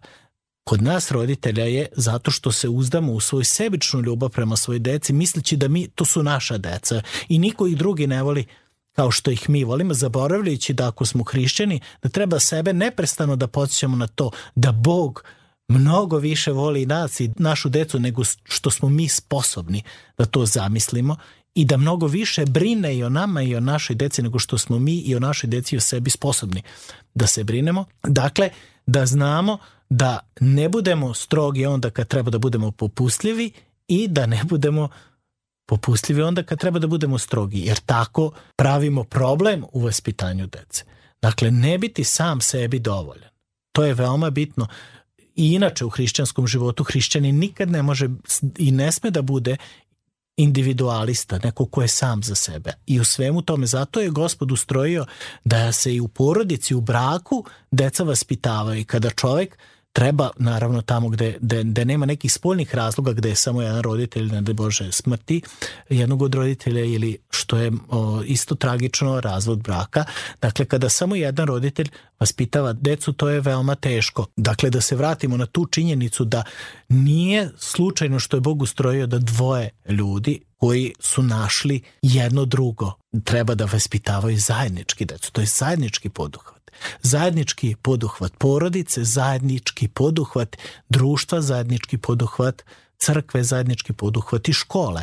Kod 0.71 0.83
nas 0.83 1.11
roditelja 1.11 1.65
je 1.65 1.87
zato 1.97 2.31
što 2.31 2.53
se 2.53 2.69
uzdamo 2.69 3.13
u 3.13 3.21
svoju 3.21 3.45
sebičnu 3.45 4.01
ljubav 4.01 4.29
prema 4.31 4.57
svojoj 4.57 4.79
deci, 4.79 5.13
misleći 5.13 5.57
da 5.57 5.69
mi, 5.69 5.89
to 5.89 6.05
su 6.05 6.23
naša 6.23 6.59
deca 6.59 7.03
i 7.29 7.39
niko 7.39 7.67
ih 7.67 7.77
drugi 7.77 8.07
ne 8.07 8.23
voli 8.23 8.47
kao 8.93 9.11
što 9.11 9.31
ih 9.31 9.51
mi 9.51 9.65
volimo, 9.65 9.95
zaboravljajući 9.95 10.73
da 10.73 10.89
ako 10.89 11.07
smo 11.07 11.25
hrišćani, 11.25 11.81
da 12.03 12.09
treba 12.09 12.41
sebe 12.41 12.73
neprestano 12.73 13.37
da 13.37 13.47
podsjećamo 13.47 13.97
na 13.97 14.07
to 14.07 14.31
da 14.55 14.73
Bog 14.73 15.25
mnogo 15.69 16.19
više 16.19 16.53
voli 16.53 16.87
nas 16.87 17.21
i 17.21 17.31
našu 17.37 17.69
decu 17.69 17.99
nego 18.01 18.23
što 18.45 18.71
smo 18.71 18.89
mi 18.89 19.09
sposobni 19.09 19.83
da 20.19 20.25
to 20.25 20.47
zamislimo 20.47 21.17
i 21.55 21.65
da 21.65 21.77
mnogo 21.77 22.07
više 22.07 22.47
brine 22.47 22.97
i 22.97 23.05
o 23.05 23.09
nama 23.09 23.43
i 23.43 23.57
o 23.57 23.61
našoj 23.61 23.97
deci 23.97 24.23
nego 24.23 24.39
što 24.39 24.59
smo 24.59 24.79
mi 24.79 24.95
i 24.95 25.15
o 25.15 25.21
našoj 25.21 25.51
deci 25.51 25.75
i 25.75 25.79
o 25.79 25.81
sebi 25.81 26.11
sposobni 26.11 26.63
da 27.15 27.27
se 27.27 27.45
brinemo. 27.45 27.85
Dakle, 28.03 28.51
da 28.87 29.07
znamo 29.07 29.59
da 29.91 30.19
ne 30.41 30.69
budemo 30.69 31.15
strogi 31.15 31.67
onda 31.67 31.91
kad 31.91 32.09
treba 32.09 32.31
da 32.31 32.39
budemo 32.39 32.71
popustljivi 32.71 33.53
i 33.89 34.09
da 34.09 34.27
ne 34.27 34.41
budemo 34.45 34.89
popustljivi 35.67 36.23
onda 36.23 36.43
kad 36.43 36.59
treba 36.59 36.79
da 36.79 36.87
budemo 36.87 37.19
strogi, 37.19 37.61
jer 37.61 37.79
tako 37.79 38.33
pravimo 38.57 39.05
problem 39.05 39.65
u 39.73 39.81
vaspitanju 39.81 40.47
dece. 40.47 40.85
Dakle, 41.23 41.51
ne 41.51 41.79
biti 41.79 42.05
sam 42.05 42.41
sebi 42.41 42.79
dovoljan. 42.79 43.31
To 43.73 43.85
je 43.85 43.95
veoma 43.95 44.31
bitno. 44.31 44.67
I 45.37 45.53
inače 45.53 45.85
u 45.85 45.89
hrišćanskom 45.89 46.47
životu 46.47 46.85
hrišćanin 46.85 47.39
nikad 47.39 47.71
ne 47.71 47.83
može 47.83 48.09
i 48.59 48.71
ne 48.71 48.93
sme 48.93 49.11
da 49.11 49.23
bude 49.23 49.57
individualista, 50.37 51.39
neko 51.45 51.67
ko 51.67 51.83
je 51.83 51.89
sam 51.89 52.23
za 52.23 52.35
sebe. 52.35 52.73
I 52.87 53.01
u 53.01 53.05
svemu 53.05 53.43
tome, 53.43 53.67
zato 53.67 54.01
je 54.01 54.11
gospod 54.11 54.53
ustrojio 54.53 55.07
da 55.45 55.73
se 55.73 55.95
i 55.95 56.01
u 56.01 56.09
porodici, 56.09 56.75
u 56.75 56.81
braku 56.81 57.45
deca 57.71 58.05
vaspitavaju 58.05 58.81
i 58.81 58.85
kada 58.85 59.11
čovek 59.11 59.59
treba 59.93 60.31
naravno 60.39 60.83
tamo 60.83 61.09
gde, 61.09 61.37
gde, 61.41 61.65
gde 61.65 61.85
nema 61.85 62.07
nekih 62.07 62.33
spoljnih 62.33 62.75
razloga 62.75 63.13
gde 63.13 63.29
je 63.29 63.37
samo 63.37 63.63
jedan 63.63 63.83
roditelj 63.83 64.27
ne 64.27 64.43
da 64.43 64.53
Bože 64.53 64.93
smrti 64.93 65.43
jednog 65.89 66.23
od 66.23 66.35
roditelja 66.35 66.85
ili 66.85 67.19
što 67.31 67.57
je 67.57 67.73
o, 67.89 68.23
isto 68.23 68.55
tragično 68.55 69.21
razvod 69.21 69.63
braka. 69.63 70.05
Dakle 70.43 70.65
kada 70.65 70.89
samo 70.89 71.17
jedan 71.17 71.47
roditelj 71.47 71.89
vaspitava 72.21 72.73
decu 72.73 73.13
to 73.13 73.29
je 73.29 73.41
veoma 73.41 73.75
teško. 73.75 74.27
Dakle 74.37 74.71
da 74.71 74.81
se 74.81 74.97
vratimo 74.97 75.37
na 75.37 75.47
tu 75.47 75.67
činjenicu 75.67 76.25
da 76.25 76.43
nije 76.89 77.51
slučajno 77.59 78.19
što 78.19 78.37
je 78.37 78.41
Bog 78.41 78.63
ustrojio 78.63 79.07
da 79.07 79.19
dvoje 79.19 79.71
ljudi 79.89 80.41
koji 80.57 80.93
su 80.99 81.23
našli 81.23 81.83
jedno 82.03 82.45
drugo 82.45 82.93
treba 83.25 83.55
da 83.55 83.65
vaspitavaju 83.65 84.39
zajednički 84.39 85.05
decu. 85.05 85.33
To 85.33 85.41
je 85.41 85.47
zajednički 85.47 86.09
poduhvat 86.09 86.60
Zajednički 87.03 87.75
poduhvat 87.83 88.33
porodice, 88.39 89.05
zajednički 89.05 89.89
poduhvat 89.89 90.57
društva, 90.89 91.41
zajednički 91.41 91.99
poduhvat 91.99 92.63
crkve, 92.99 93.45
zajednički 93.45 93.93
poduhvat 93.93 94.49
i 94.49 94.53
škole. 94.53 95.03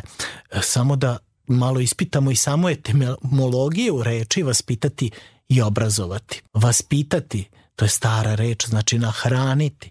E, 0.50 0.60
samo 0.62 0.96
da 0.96 1.18
malo 1.46 1.80
ispitamo 1.80 2.30
i 2.30 2.36
samo 2.36 2.70
etimologiju 2.70 4.02
reči 4.02 4.42
vaspitati 4.42 5.10
i 5.48 5.62
obrazovati. 5.62 6.42
Vaspitati, 6.54 7.48
to 7.76 7.84
je 7.84 7.88
stara 7.88 8.34
reč, 8.34 8.66
znači 8.66 8.98
nahraniti. 8.98 9.90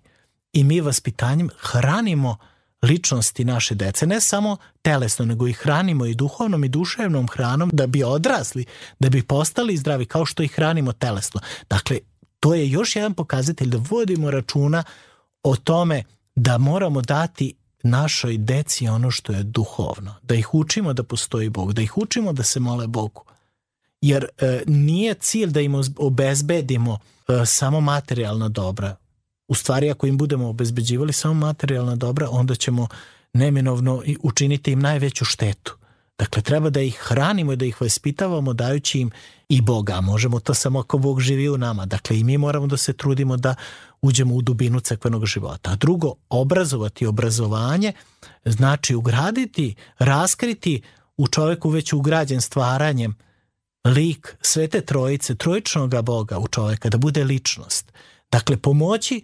I 0.53 0.63
mi 0.63 0.81
vaspitanjem 0.81 1.49
hranimo 1.57 2.37
ličnosti 2.81 3.45
naše 3.45 3.75
dece, 3.75 4.07
ne 4.07 4.21
samo 4.21 4.57
telesno, 4.81 5.25
nego 5.25 5.47
i 5.47 5.53
hranimo 5.53 6.05
i 6.05 6.15
duhovnom 6.15 6.63
i 6.63 6.69
duševnom 6.69 7.27
hranom 7.27 7.69
da 7.73 7.87
bi 7.87 8.03
odrasli, 8.03 8.65
da 8.99 9.09
bi 9.09 9.23
postali 9.23 9.77
zdravi 9.77 10.05
kao 10.05 10.25
što 10.25 10.43
ih 10.43 10.51
hranimo 10.55 10.93
telesno. 10.93 11.41
Dakle, 11.69 11.99
to 12.39 12.53
je 12.53 12.69
još 12.69 12.95
jedan 12.95 13.13
pokazatelj 13.13 13.67
da 13.67 13.77
vodimo 13.89 14.31
računa 14.31 14.83
o 15.43 15.55
tome 15.55 16.03
da 16.35 16.57
moramo 16.57 17.01
dati 17.01 17.53
našoj 17.83 18.37
deci 18.37 18.87
ono 18.87 19.11
što 19.11 19.33
je 19.33 19.43
duhovno, 19.43 20.15
da 20.21 20.35
ih 20.35 20.53
učimo 20.53 20.93
da 20.93 21.03
postoji 21.03 21.49
Bog, 21.49 21.73
da 21.73 21.81
ih 21.81 21.97
učimo 21.97 22.33
da 22.33 22.43
se 22.43 22.59
mole 22.59 22.87
Bogu. 22.87 23.23
Jer 24.01 24.25
e, 24.37 24.63
nije 24.67 25.13
cilj 25.13 25.49
da 25.49 25.61
im 25.61 25.75
obezbedimo 25.97 26.99
e, 27.27 27.45
samo 27.45 27.81
materijalna 27.81 28.49
dobra, 28.49 28.95
u 29.47 29.55
stvari 29.55 29.91
ako 29.91 30.07
im 30.07 30.17
budemo 30.17 30.49
obezbeđivali 30.49 31.13
samo 31.13 31.33
materijalna 31.33 31.95
dobra, 31.95 32.29
onda 32.31 32.55
ćemo 32.55 32.87
neminovno 33.33 34.03
učiniti 34.21 34.71
im 34.71 34.79
najveću 34.79 35.25
štetu. 35.25 35.77
Dakle, 36.17 36.41
treba 36.41 36.69
da 36.69 36.81
ih 36.81 36.97
hranimo 37.01 37.53
i 37.53 37.55
da 37.55 37.65
ih 37.65 37.81
vaspitavamo 37.81 38.53
dajući 38.53 38.99
im 38.99 39.11
i 39.49 39.61
Boga. 39.61 40.01
Možemo 40.01 40.39
to 40.39 40.53
samo 40.53 40.79
ako 40.79 40.97
Bog 40.97 41.21
živi 41.21 41.49
u 41.49 41.57
nama. 41.57 41.85
Dakle, 41.85 42.19
i 42.19 42.23
mi 42.23 42.37
moramo 42.37 42.67
da 42.67 42.77
se 42.77 42.93
trudimo 42.93 43.37
da 43.37 43.55
uđemo 44.01 44.35
u 44.35 44.41
dubinu 44.41 44.79
crkvenog 44.79 45.25
života. 45.25 45.71
A 45.71 45.75
drugo, 45.75 46.13
obrazovati 46.29 47.05
obrazovanje 47.05 47.93
znači 48.45 48.95
ugraditi, 48.95 49.75
raskriti 49.99 50.81
u 51.17 51.27
čoveku 51.27 51.69
već 51.69 51.93
ugrađen 51.93 52.41
stvaranjem 52.41 53.15
lik 53.85 54.37
svete 54.41 54.81
trojice, 54.81 55.35
trojičnog 55.35 56.01
Boga 56.03 56.39
u 56.39 56.47
čoveka, 56.47 56.89
da 56.89 56.97
bude 56.97 57.23
ličnost. 57.23 57.91
Dakle, 58.31 58.57
pomoći 58.57 59.21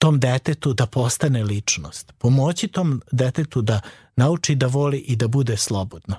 tom 0.00 0.20
detetu 0.20 0.72
da 0.72 0.86
postane 0.86 1.44
ličnost. 1.44 2.12
Pomoći 2.18 2.68
tom 2.68 3.02
detetu 3.12 3.62
da 3.62 3.80
nauči 4.16 4.54
da 4.54 4.66
voli 4.66 4.98
i 4.98 5.16
da 5.16 5.28
bude 5.28 5.56
slobodno. 5.56 6.16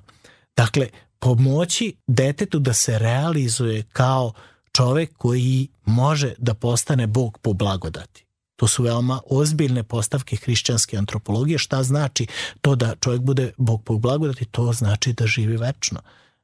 Dakle, 0.56 0.90
pomoći 1.20 1.96
detetu 2.08 2.60
da 2.60 2.74
se 2.74 3.00
realizuje 3.00 3.84
kao 3.84 4.34
čovek 4.72 5.18
koji 5.18 5.68
može 5.86 6.34
da 6.38 6.54
postane 6.54 7.08
Bog 7.08 7.38
po 7.38 7.54
blagodati. 7.54 8.26
To 8.56 8.68
su 8.68 8.84
veoma 8.84 9.22
ozbiljne 9.30 9.84
postavke 9.84 10.36
hrišćanske 10.36 10.98
antropologije. 10.98 11.58
Šta 11.58 11.84
znači 11.84 12.28
to 12.62 12.76
da 12.76 12.96
čovjek 12.96 13.22
bude 13.22 13.52
Bog 13.58 13.84
po 13.84 13.98
blagodati? 13.98 14.46
To 14.46 14.74
znači 14.74 15.14
da 15.14 15.28
živi 15.28 15.58
večno. 15.58 16.00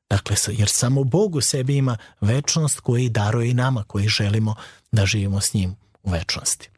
Dakle, 0.10 0.36
jer 0.48 0.70
samo 0.70 1.04
Bog 1.04 1.36
u 1.36 1.42
sebi 1.42 1.76
ima 1.78 1.98
večnost 2.22 2.80
koji 2.80 3.10
daruje 3.10 3.50
i 3.50 3.54
nama, 3.54 3.84
koji 3.84 4.08
želimo 4.08 4.56
da 4.92 5.06
živimo 5.06 5.42
s 5.42 5.54
njim 5.54 5.76
u 6.04 6.12
večnosti. 6.12 6.70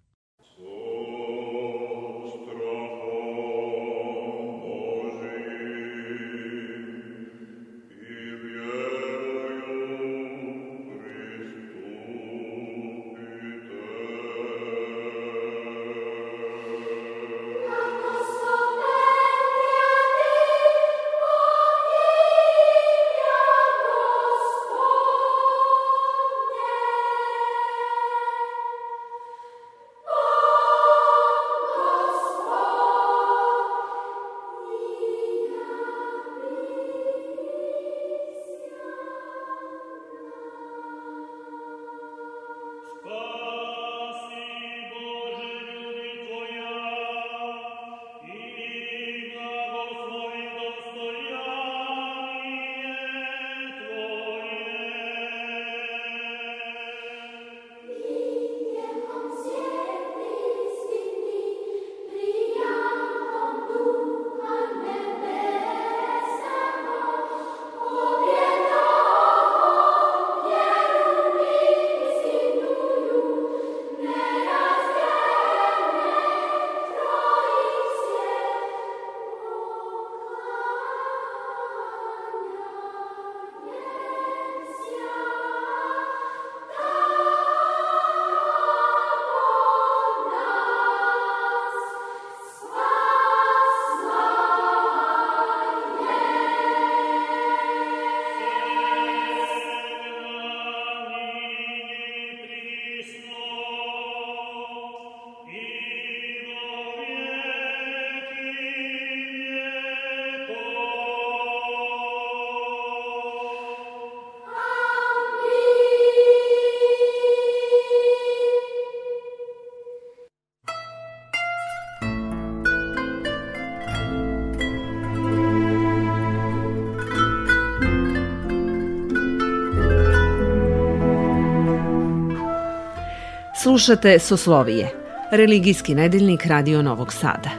Slušate 133.80 134.20
Soslovije, 134.20 134.94
religijski 135.32 135.96
nedeljnik 135.96 136.46
Radio 136.46 136.82
Novog 136.82 137.14
Sada. 137.14 137.50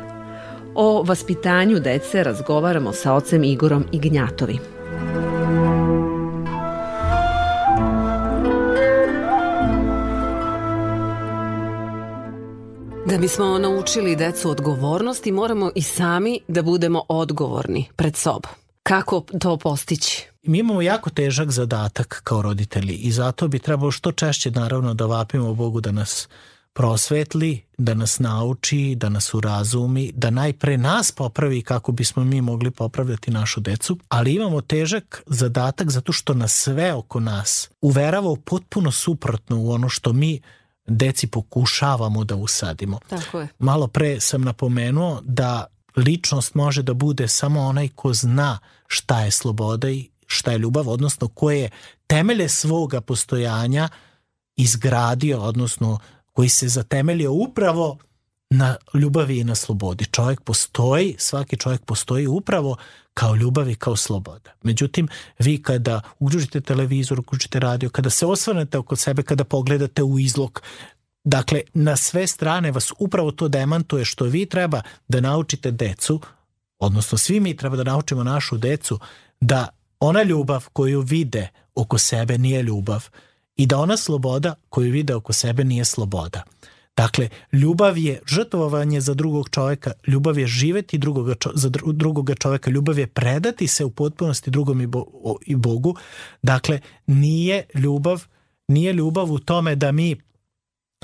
O 0.74 1.02
vaspitanju 1.02 1.78
dece 1.78 2.24
razgovaramo 2.24 2.92
sa 2.92 3.12
ocem 3.12 3.44
Igorom 3.44 3.84
Ignjatovi. 3.92 4.58
Da 13.06 13.18
bismo 13.18 13.58
naučili 13.58 14.16
decu 14.16 14.50
odgovornosti, 14.50 15.32
moramo 15.32 15.70
i 15.74 15.82
sami 15.82 16.40
da 16.48 16.62
budemo 16.62 17.02
odgovorni 17.08 17.86
pred 17.96 18.16
sobom. 18.16 18.50
Kako 18.82 19.24
to 19.40 19.56
postići? 19.56 20.26
Mi 20.42 20.58
imamo 20.58 20.82
jako 20.82 21.10
težak 21.10 21.50
zadatak 21.50 22.20
kao 22.24 22.42
roditelji 22.42 22.94
i 22.94 23.12
zato 23.12 23.48
bi 23.48 23.58
trebalo 23.58 23.90
što 23.90 24.12
češće 24.12 24.50
naravno 24.50 24.94
da 24.94 25.06
vapimo 25.06 25.54
Bogu 25.54 25.80
da 25.80 25.92
nas 25.92 26.28
prosvetli, 26.72 27.64
da 27.78 27.94
nas 27.94 28.18
nauči, 28.18 28.94
da 28.96 29.08
nas 29.08 29.34
urazumi, 29.34 30.12
da 30.14 30.30
najpre 30.30 30.76
nas 30.76 31.12
popravi 31.12 31.62
kako 31.62 31.92
bismo 31.92 32.24
mi 32.24 32.40
mogli 32.40 32.70
popravljati 32.70 33.30
našu 33.30 33.60
decu, 33.60 33.98
ali 34.08 34.34
imamo 34.34 34.60
težak 34.60 35.22
zadatak 35.26 35.90
zato 35.90 36.12
što 36.12 36.34
nas 36.34 36.52
sve 36.52 36.92
oko 36.94 37.20
nas 37.20 37.70
uverava 37.80 38.36
potpuno 38.44 38.90
suprotno 38.90 39.60
u 39.60 39.70
ono 39.70 39.88
što 39.88 40.12
mi 40.12 40.40
deci 40.86 41.26
pokušavamo 41.26 42.24
da 42.24 42.36
usadimo. 42.36 42.98
Tako 43.08 43.40
je. 43.40 43.48
Malo 43.58 43.86
pre 43.86 44.20
sam 44.20 44.42
napomenuo 44.42 45.20
da 45.24 45.66
ličnost 46.06 46.54
može 46.54 46.82
da 46.82 46.94
bude 46.94 47.28
samo 47.28 47.60
onaj 47.60 47.88
ko 47.88 48.12
zna 48.12 48.58
šta 48.86 49.20
je 49.20 49.30
sloboda 49.30 49.90
i 49.90 50.08
šta 50.26 50.52
je 50.52 50.58
ljubav, 50.58 50.88
odnosno 50.88 51.28
ko 51.28 51.50
je 51.50 51.70
temelje 52.06 52.48
svoga 52.48 53.00
postojanja 53.00 53.88
izgradio, 54.56 55.40
odnosno 55.40 55.98
koji 56.32 56.48
se 56.48 56.68
zatemeljio 56.68 57.32
upravo 57.32 57.98
na 58.50 58.76
ljubavi 58.94 59.38
i 59.38 59.44
na 59.44 59.54
slobodi. 59.54 60.04
Čovjek 60.04 60.40
postoji, 60.40 61.14
svaki 61.18 61.56
čovjek 61.56 61.84
postoji 61.84 62.26
upravo 62.26 62.76
kao 63.14 63.36
ljubav 63.36 63.70
i 63.70 63.74
kao 63.74 63.96
sloboda. 63.96 64.50
Međutim, 64.62 65.08
vi 65.38 65.62
kada 65.62 66.00
uključite 66.18 66.60
televizor, 66.60 67.20
uključite 67.20 67.60
radio, 67.60 67.90
kada 67.90 68.10
se 68.10 68.26
osvrnete 68.26 68.78
oko 68.78 68.96
sebe, 68.96 69.22
kada 69.22 69.44
pogledate 69.44 70.02
u 70.02 70.18
izlog, 70.18 70.62
dakle, 71.24 71.60
na 71.74 71.96
sve 71.96 72.26
strane 72.26 72.72
vas 72.72 72.92
upravo 72.98 73.30
to 73.30 73.48
demantuje 73.48 74.04
što 74.04 74.24
vi 74.24 74.46
treba 74.46 74.82
da 75.08 75.20
naučite 75.20 75.70
decu, 75.70 76.20
odnosno 76.78 77.18
svi 77.18 77.40
mi 77.40 77.56
treba 77.56 77.76
da 77.76 77.84
naučimo 77.84 78.24
našu 78.24 78.58
decu 78.58 78.98
da 79.40 79.68
ona 80.00 80.22
ljubav 80.22 80.68
koju 80.72 81.00
vide 81.00 81.48
oko 81.74 81.98
sebe 81.98 82.38
nije 82.38 82.62
ljubav 82.62 83.08
i 83.56 83.66
da 83.66 83.78
ona 83.78 83.96
sloboda 83.96 84.54
koju 84.68 84.92
vide 84.92 85.14
oko 85.14 85.32
sebe 85.32 85.64
nije 85.64 85.84
sloboda. 85.84 86.42
Dakle, 86.96 87.28
ljubav 87.52 87.98
je 87.98 88.20
žrtvovanje 88.26 89.00
za 89.00 89.14
drugog 89.14 89.48
čoveka, 89.50 89.92
ljubav 90.06 90.38
je 90.38 90.46
živeti 90.46 90.98
drugoga 90.98 91.34
čo, 91.34 91.50
za 91.54 91.68
drugoga 91.86 92.34
čoveka, 92.34 92.70
ljubav 92.70 92.98
je 92.98 93.06
predati 93.06 93.66
se 93.66 93.84
u 93.84 93.90
potpunosti 93.90 94.50
drugom 94.50 94.80
i, 94.80 94.86
bo, 94.86 95.04
i 95.46 95.56
Bogu. 95.56 95.96
Dakle, 96.42 96.80
nije 97.06 97.64
ljubav, 97.74 98.26
nije 98.68 98.92
ljubav 98.92 99.32
u 99.32 99.38
tome 99.38 99.74
da 99.74 99.92
mi 99.92 100.16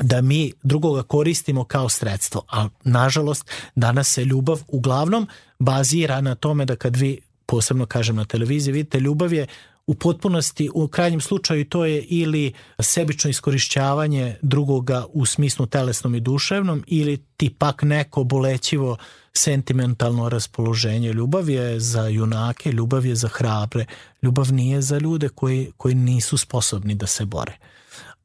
da 0.02 0.20
mi 0.20 0.52
drugoga 0.62 1.02
koristimo 1.02 1.64
kao 1.64 1.88
sredstvo, 1.88 2.42
a 2.48 2.68
nažalost 2.84 3.50
danas 3.74 4.08
se 4.08 4.24
ljubav 4.24 4.62
uglavnom 4.68 5.26
bazira 5.58 6.20
na 6.20 6.34
tome 6.34 6.64
da 6.64 6.76
kad 6.76 6.96
vi 6.96 7.20
posebno 7.46 7.86
kažem 7.86 8.16
na 8.16 8.24
televiziji, 8.24 8.72
vidite 8.72 9.00
ljubav 9.00 9.32
je 9.32 9.46
u 9.86 9.94
potpunosti, 9.94 10.70
u 10.74 10.88
krajnjem 10.88 11.20
slučaju 11.20 11.64
to 11.64 11.84
je 11.84 12.02
ili 12.02 12.52
sebično 12.80 13.30
iskorišćavanje 13.30 14.36
drugoga 14.42 15.04
u 15.12 15.26
smislu 15.26 15.66
telesnom 15.66 16.14
i 16.14 16.20
duševnom 16.20 16.84
ili 16.86 17.24
ti 17.36 17.54
pak 17.58 17.82
neko 17.82 18.24
bolećivo 18.24 18.96
sentimentalno 19.32 20.28
raspoloženje. 20.28 21.12
Ljubav 21.12 21.50
je 21.50 21.80
za 21.80 22.08
junake, 22.08 22.72
ljubav 22.72 23.06
je 23.06 23.14
za 23.14 23.28
hrabre, 23.28 23.86
ljubav 24.22 24.52
nije 24.52 24.82
za 24.82 24.98
ljude 24.98 25.28
koji, 25.28 25.72
koji 25.76 25.94
nisu 25.94 26.38
sposobni 26.38 26.94
da 26.94 27.06
se 27.06 27.24
bore. 27.24 27.58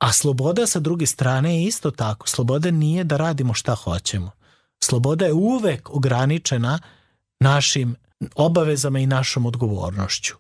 A 0.02 0.12
sloboda 0.12 0.68
sa 0.68 0.80
druge 0.80 1.06
strane 1.06 1.56
je 1.56 1.64
isto 1.64 1.92
tako. 1.92 2.28
Sloboda 2.28 2.72
nije 2.72 3.04
da 3.04 3.18
radimo 3.18 3.54
šta 3.54 3.76
hoćemo. 3.76 4.32
Sloboda 4.80 5.26
je 5.26 5.34
uvek 5.34 5.90
ograničena 5.90 6.80
našim 7.40 7.96
obavezama 8.36 9.00
i 9.00 9.06
našom 9.06 9.46
odgovornošću. 9.46 10.36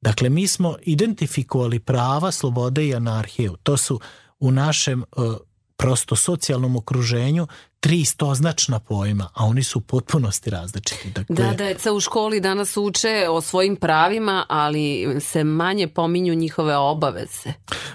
Dakle, 0.00 0.28
mi 0.28 0.46
smo 0.46 0.76
identifikovali 0.82 1.78
prava, 1.78 2.32
slobode 2.32 2.86
i 2.86 2.94
anarhiju. 2.94 3.56
To 3.62 3.76
su 3.76 4.00
u 4.38 4.50
našem 4.50 5.04
uh, 5.16 5.36
prosto 5.76 6.16
socijalnom 6.16 6.76
okruženju 6.76 7.46
tri 7.80 8.04
stoznačna 8.04 8.78
pojma, 8.78 9.28
a 9.34 9.44
oni 9.44 9.62
su 9.62 9.78
u 9.78 9.82
potpunosti 9.82 10.50
različiti. 10.50 11.10
Dakle, 11.10 11.36
da, 11.36 11.52
deca 11.52 11.92
u 11.92 12.00
školi 12.00 12.40
danas 12.40 12.76
uče 12.76 13.26
o 13.30 13.40
svojim 13.40 13.76
pravima, 13.76 14.46
ali 14.48 15.16
se 15.20 15.44
manje 15.44 15.88
pominju 15.88 16.34
njihove 16.34 16.76
obaveze. 16.76 17.52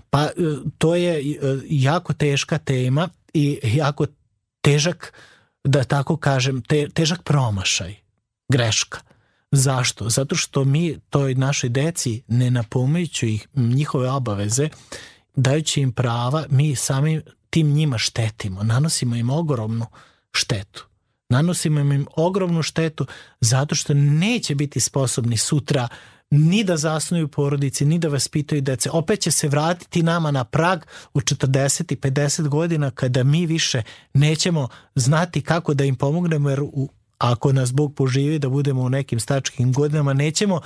Pa 0.10 0.24
e, 0.24 0.32
to 0.78 0.96
je 0.96 1.20
e, 1.20 1.38
jako 1.70 2.14
teška 2.14 2.58
tema 2.58 3.10
i 3.34 3.60
jako 3.64 4.06
težak, 4.62 5.14
da 5.64 5.84
tako 5.84 6.18
kažem, 6.18 6.62
te, 6.62 6.90
težak 6.90 7.24
promašaj, 7.24 7.96
greška. 8.50 9.00
Zašto? 9.52 10.10
Zato 10.10 10.36
što 10.36 10.64
mi 10.64 11.00
toj 11.10 11.36
našoj 11.36 11.70
deci 11.70 12.24
ne 12.28 12.52
napomeću 12.52 13.26
ih 13.26 13.48
njihove 13.56 14.10
obaveze, 14.12 14.70
dajući 15.36 15.82
im 15.82 15.92
prava, 15.92 16.46
mi 16.50 16.76
sami 16.76 17.22
tim 17.52 17.74
njima 17.74 17.98
štetimo, 17.98 18.64
nanosimo 18.64 19.16
im 19.16 19.30
ogromnu 19.30 19.86
štetu. 20.32 20.86
Nanosimo 21.30 21.80
im 21.80 22.08
ogromnu 22.16 22.64
štetu 22.64 23.06
zato 23.42 23.76
što 23.76 23.94
neće 23.94 24.56
biti 24.56 24.80
sposobni 24.80 25.38
sutra 25.38 25.88
ni 26.32 26.64
da 26.64 26.78
zasnuju 26.78 27.28
porodici, 27.28 27.86
ni 27.86 28.00
da 28.00 28.08
vaspitaju 28.08 28.62
dece. 28.62 28.90
Opet 28.94 29.20
će 29.20 29.32
se 29.32 29.48
vratiti 29.48 30.04
nama 30.04 30.32
na 30.32 30.44
prag 30.44 30.80
u 31.14 31.20
40 31.22 31.94
i 31.94 31.96
50 31.96 32.48
godina 32.48 32.92
kada 32.92 33.24
mi 33.24 33.46
više 33.46 33.84
nećemo 34.14 34.68
znati 34.96 35.42
kako 35.42 35.74
da 35.74 35.84
im 35.84 35.96
pomognemo 35.96 36.50
jer 36.50 36.62
u 36.62 36.90
ako 37.18 37.54
nas 37.54 37.74
Bog 37.74 37.96
poživi 37.96 38.40
da 38.40 38.50
budemo 38.50 38.82
u 38.82 38.90
nekim 38.90 39.20
stačkim 39.20 39.74
godinama, 39.74 40.14
nećemo 40.14 40.62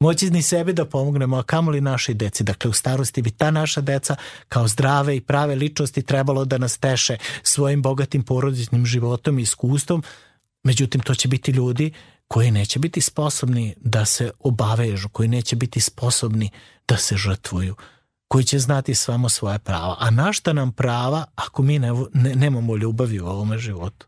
moći 0.00 0.30
ni 0.30 0.42
sebi 0.42 0.72
da 0.72 0.84
pomognemo, 0.84 1.36
a 1.36 1.42
kamoli 1.42 1.80
našoj 1.80 2.14
deci. 2.14 2.44
Dakle, 2.44 2.70
u 2.70 2.72
starosti 2.72 3.22
bi 3.22 3.30
ta 3.30 3.50
naša 3.50 3.80
deca 3.80 4.16
kao 4.48 4.68
zdrave 4.68 5.16
i 5.16 5.20
prave 5.20 5.54
ličnosti 5.54 6.02
trebalo 6.02 6.44
da 6.44 6.58
nas 6.58 6.78
teše 6.78 7.16
svojim 7.42 7.82
bogatim 7.82 8.22
porodičnim 8.22 8.86
životom 8.86 9.38
i 9.38 9.42
iskustvom. 9.42 10.02
Međutim, 10.62 11.00
to 11.00 11.14
će 11.14 11.28
biti 11.28 11.52
ljudi 11.52 11.92
koji 12.28 12.50
neće 12.50 12.78
biti 12.78 13.00
sposobni 13.00 13.74
da 13.80 14.04
se 14.04 14.30
obavežu, 14.38 15.08
koji 15.08 15.28
neće 15.28 15.56
biti 15.56 15.80
sposobni 15.80 16.50
da 16.88 16.96
se 16.96 17.16
žrtvuju, 17.16 17.74
koji 18.28 18.44
će 18.44 18.58
znati 18.58 18.94
samo 18.94 19.28
svoje 19.28 19.58
prava. 19.58 19.96
A 19.98 20.10
našta 20.10 20.52
nam 20.52 20.72
prava 20.72 21.24
ako 21.34 21.62
mi 21.62 21.78
ne, 21.78 21.90
ne, 22.14 22.34
nemamo 22.34 22.76
ljubavi 22.76 23.20
u 23.20 23.26
ovome 23.26 23.58
životu? 23.58 24.06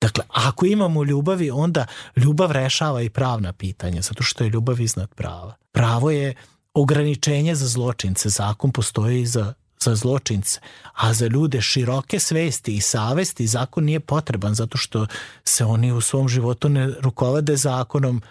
Dakle, 0.00 0.24
ako 0.28 0.66
imamo 0.66 1.04
ljubavi, 1.04 1.50
onda 1.50 1.86
ljubav 2.16 2.52
rešava 2.52 3.02
i 3.02 3.10
pravna 3.10 3.52
pitanja, 3.52 4.02
zato 4.02 4.22
što 4.22 4.44
je 4.44 4.50
ljubav 4.50 4.80
iznad 4.80 5.14
prava. 5.14 5.54
Pravo 5.72 6.10
je 6.10 6.34
ograničenje 6.74 7.54
za 7.54 7.66
zločince, 7.66 8.28
zakon 8.28 8.72
postoji 8.72 9.26
za 9.26 9.54
za 9.80 9.94
zločince, 9.94 10.60
a 10.94 11.12
za 11.12 11.26
ljude 11.26 11.60
široke 11.60 12.18
svesti 12.18 12.76
i 12.76 12.80
savesti 12.80 13.46
zakon 13.46 13.84
nije 13.84 14.00
potreban 14.00 14.54
zato 14.54 14.78
što 14.78 15.06
se 15.44 15.64
oni 15.64 15.92
u 15.92 16.00
svom 16.00 16.28
životu 16.28 16.68
ne 16.68 16.86
rukovode 17.00 17.56
zakonom 17.56 18.22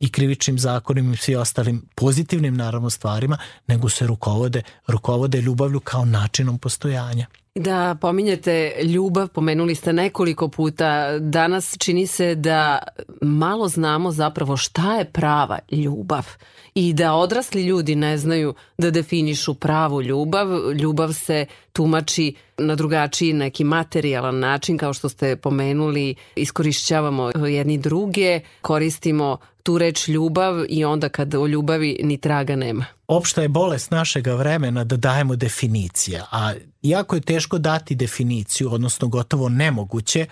i 0.00 0.12
krivičnim 0.12 0.58
zakonom 0.58 1.12
i 1.12 1.16
svi 1.16 1.36
ostalim 1.36 1.88
pozitivnim 1.94 2.56
naravno 2.56 2.90
stvarima, 2.90 3.38
nego 3.66 3.88
se 3.88 4.06
rukovode, 4.06 4.62
rukovode 4.86 5.40
ljubavlju 5.40 5.80
kao 5.80 6.04
načinom 6.04 6.58
postojanja. 6.58 7.26
Da 7.58 7.96
pominjete 8.00 8.72
ljubav, 8.82 9.28
pomenuli 9.28 9.74
ste 9.74 9.92
nekoliko 9.92 10.48
puta. 10.48 11.18
Danas 11.18 11.76
čini 11.78 12.06
se 12.06 12.34
da 12.34 12.78
malo 13.20 13.68
znamo 13.68 14.10
zapravo 14.10 14.56
šta 14.56 14.94
je 14.94 15.04
prava 15.04 15.58
ljubav 15.70 16.26
i 16.74 16.92
da 16.92 17.14
odrasli 17.14 17.62
ljudi 17.62 17.94
ne 17.94 18.18
znaju 18.18 18.54
da 18.78 18.90
definišu 18.90 19.54
pravu 19.54 20.02
ljubav. 20.02 20.48
Ljubav 20.80 21.12
se 21.12 21.46
tumači 21.72 22.34
na 22.58 22.74
drugačiji 22.74 23.32
neki 23.32 23.64
materijalan 23.64 24.38
način, 24.38 24.78
kao 24.78 24.92
što 24.92 25.08
ste 25.08 25.36
pomenuli, 25.36 26.14
iskorišćavamo 26.36 27.30
jedni 27.46 27.78
druge, 27.78 28.40
koristimo 28.60 29.38
tu 29.64 29.78
reč 29.78 30.08
ljubav 30.08 30.64
i 30.68 30.84
onda 30.84 31.08
kad 31.08 31.34
o 31.34 31.46
ljubavi 31.46 32.00
ni 32.02 32.16
traga 32.16 32.56
nema. 32.56 32.84
Opšta 33.08 33.42
je 33.42 33.48
bolest 33.48 33.90
našega 33.90 34.34
vremena 34.34 34.84
da 34.84 34.96
dajemo 34.96 35.36
definicije, 35.36 36.22
a 36.30 36.52
jako 36.82 37.16
je 37.16 37.20
teško 37.20 37.58
dati 37.58 37.94
definiciju, 37.94 38.72
odnosno 38.72 39.08
gotovo 39.08 39.48
nemoguće 39.48 40.26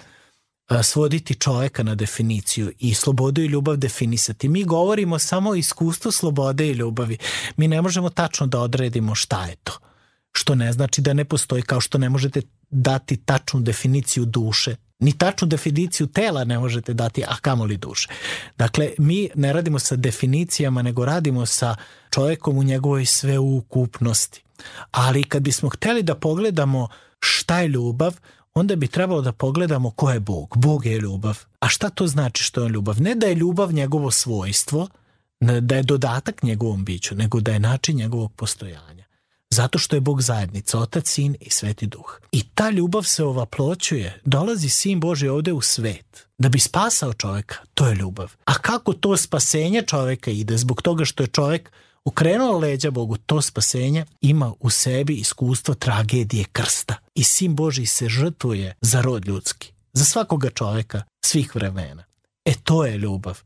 svoditi 0.83 1.35
čoveka 1.35 1.83
na 1.83 1.95
definiciju 1.95 2.73
i 2.79 2.95
slobodu 2.95 3.42
i 3.42 3.47
ljubav 3.47 3.77
definisati. 3.77 4.49
Mi 4.49 4.64
govorimo 4.64 5.18
samo 5.18 5.51
o 5.51 5.55
iskustvu 5.55 6.12
slobode 6.12 6.68
i 6.68 6.73
ljubavi. 6.73 7.18
Mi 7.57 7.68
ne 7.68 7.83
možemo 7.83 8.11
tačno 8.11 8.47
da 8.47 8.61
odredimo 8.61 9.14
šta 9.14 9.47
je 9.47 9.57
to. 9.57 9.79
Što 10.33 10.55
ne 10.55 10.73
znači 10.73 11.01
da 11.01 11.12
ne 11.12 11.25
postoji, 11.25 11.62
kao 11.62 11.81
što 11.81 11.99
ne 11.99 12.09
možete 12.09 12.42
dati 12.71 13.16
tačnu 13.16 13.61
definiciju 13.61 14.25
duše. 14.25 14.77
Ni 15.03 15.12
tačnu 15.12 15.49
definiciju 15.49 16.07
tela 16.07 16.45
ne 16.45 16.59
možete 16.59 16.95
dati, 16.95 17.25
a 17.29 17.37
kamoli 17.41 17.77
duše. 17.77 18.09
Dakle, 18.59 18.91
mi 18.99 19.29
ne 19.35 19.53
radimo 19.53 19.79
sa 19.79 19.97
definicijama, 19.97 20.83
nego 20.83 21.05
radimo 21.05 21.47
sa 21.47 21.77
čovjekom 22.11 22.59
u 22.59 22.62
njegovoj 22.62 23.07
sveukupnosti. 23.07 24.43
Ali 24.91 25.25
kad 25.25 25.43
bismo 25.43 25.69
hteli 25.69 26.03
da 26.03 26.15
pogledamo 26.15 26.88
šta 27.21 27.61
je 27.61 27.69
ljubav, 27.69 28.15
onda 28.55 28.77
bi 28.77 28.88
trebalo 28.88 29.21
da 29.23 29.33
pogledamo 29.33 29.91
ko 29.91 30.11
je 30.11 30.21
Bog. 30.21 30.55
Bog 30.57 30.87
je 30.87 30.99
ljubav. 30.99 31.38
A 31.61 31.69
šta 31.69 31.91
to 31.91 32.07
znači 32.07 32.43
što 32.43 32.62
je 32.62 32.69
ljubav? 32.69 33.03
Ne 33.03 33.15
da 33.15 33.27
je 33.27 33.35
ljubav 33.35 33.73
njegovo 33.73 34.11
svojstvo, 34.11 34.88
da 35.41 35.77
je 35.77 35.83
dodatak 35.83 36.43
njegovom 36.43 36.85
biću, 36.85 37.15
nego 37.15 37.41
da 37.41 37.53
je 37.53 37.59
način 37.59 37.97
njegovog 37.97 38.33
postojanja. 38.33 39.02
Zato 39.53 39.79
što 39.79 39.97
je 39.97 40.01
Bog 40.01 40.23
zajednica, 40.23 40.79
Otac, 40.79 41.09
Sin 41.09 41.37
i 41.41 41.51
Sveti 41.51 41.87
Duh. 41.87 42.21
I 42.33 42.43
ta 42.55 42.71
ljubav 42.71 43.03
se 43.03 43.25
ovaploćuje. 43.25 44.21
Dolazi 44.25 44.69
Sin 44.69 45.01
Boži 45.01 45.29
ovde 45.29 45.53
u 45.53 45.61
svet 45.61 46.27
da 46.38 46.49
bi 46.49 46.59
spasao 46.59 47.12
čoveka. 47.12 47.57
To 47.75 47.87
je 47.87 47.95
ljubav. 47.95 48.33
A 48.45 48.55
kako 48.55 48.93
to 48.93 49.17
spasenje 49.17 49.83
čoveka 49.83 50.31
ide? 50.31 50.57
Zbog 50.57 50.83
toga 50.83 51.05
što 51.05 51.23
je 51.23 51.27
čovek 51.27 51.73
okrenuo 52.05 52.59
leđa 52.59 52.91
Bogu, 52.91 53.17
to 53.17 53.43
spasenje 53.43 54.05
ima 54.21 54.53
u 54.61 54.71
sebi 54.71 55.15
iskustvo 55.15 55.75
tragedije 55.75 56.45
krsta. 56.53 56.95
I 57.15 57.25
Sin 57.25 57.55
Boži 57.55 57.87
se 57.87 58.09
žrtvuje 58.09 58.75
za 58.81 59.01
rod 59.01 59.27
ljudski. 59.27 59.73
Za 59.93 60.05
svakoga 60.05 60.51
čoveka 60.51 61.03
svih 61.25 61.55
vremena. 61.55 62.05
E 62.45 62.55
to 62.65 62.85
je 62.85 62.99
ljubav. 62.99 63.43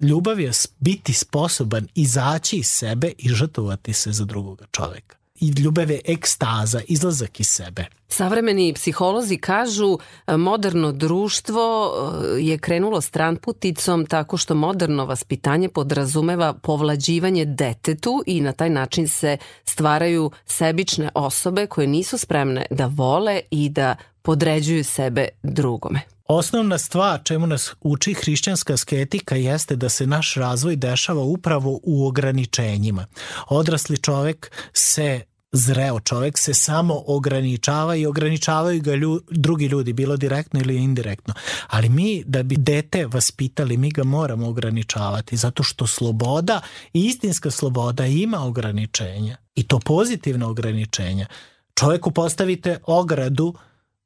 Ljubav 0.00 0.40
je 0.40 0.52
biti 0.78 1.12
sposoban 1.12 1.88
izaći 1.94 2.56
iz 2.56 2.66
sebe 2.66 3.12
i 3.18 3.28
žrtvovati 3.28 3.92
se 3.92 4.12
za 4.12 4.24
drugoga 4.24 4.66
čoveka. 4.72 5.19
I 5.40 5.48
ljubav 5.48 5.90
je 5.90 6.00
ekstaza, 6.04 6.80
izlazak 6.88 7.40
iz 7.40 7.48
sebe. 7.48 7.84
Savremeni 8.08 8.72
psiholozi 8.72 9.36
kažu 9.36 9.98
e, 10.26 10.36
moderno 10.36 10.92
društvo 10.92 11.92
e, 12.36 12.40
je 12.40 12.58
krenulo 12.58 13.00
stranputicom 13.00 14.06
tako 14.06 14.36
što 14.36 14.54
moderno 14.54 15.04
vaspitanje 15.04 15.68
podrazumeva 15.68 16.52
povlađivanje 16.52 17.44
detetu 17.44 18.22
i 18.26 18.40
na 18.40 18.52
taj 18.52 18.70
način 18.70 19.08
se 19.08 19.36
stvaraju 19.64 20.30
sebične 20.46 21.08
osobe 21.14 21.66
koje 21.66 21.86
nisu 21.86 22.18
spremne 22.18 22.66
da 22.70 22.86
vole 22.86 23.40
i 23.50 23.68
da 23.68 23.96
podređuju 24.22 24.84
sebe 24.84 25.28
drugome. 25.42 26.00
Osnovna 26.32 26.78
stvar 26.78 27.20
čemu 27.24 27.46
nas 27.46 27.74
uči 27.80 28.14
hrišćanska 28.14 28.76
sketika 28.76 29.36
jeste 29.36 29.76
da 29.76 29.88
se 29.88 30.06
naš 30.06 30.34
razvoj 30.34 30.76
dešava 30.76 31.22
upravo 31.22 31.80
u 31.82 32.06
ograničenjima. 32.06 33.06
Odrasli 33.48 33.98
čovek 33.98 34.50
se 34.72 35.20
zreo 35.52 36.00
čovek 36.00 36.38
se 36.38 36.54
samo 36.54 37.02
ograničava 37.06 37.96
i 37.96 38.06
ograničavaju 38.06 38.82
ga 38.82 38.94
lju, 38.94 39.20
drugi 39.30 39.66
ljudi, 39.66 39.92
bilo 39.92 40.16
direktno 40.16 40.60
ili 40.60 40.76
indirektno. 40.76 41.34
Ali 41.66 41.88
mi 41.88 42.24
da 42.26 42.42
bi 42.42 42.56
dete 42.56 43.06
vaspitali, 43.06 43.76
mi 43.76 43.90
ga 43.90 44.04
moramo 44.04 44.48
ograničavati 44.48 45.36
zato 45.36 45.62
što 45.62 45.86
sloboda 45.86 46.60
istinska 46.92 47.50
sloboda 47.50 48.06
ima 48.06 48.44
ograničenja 48.44 49.36
i 49.54 49.62
to 49.62 49.78
pozitivna 49.78 50.48
ograničenja. 50.48 51.26
Čoveku 51.74 52.10
postavite 52.10 52.78
ogradu 52.86 53.54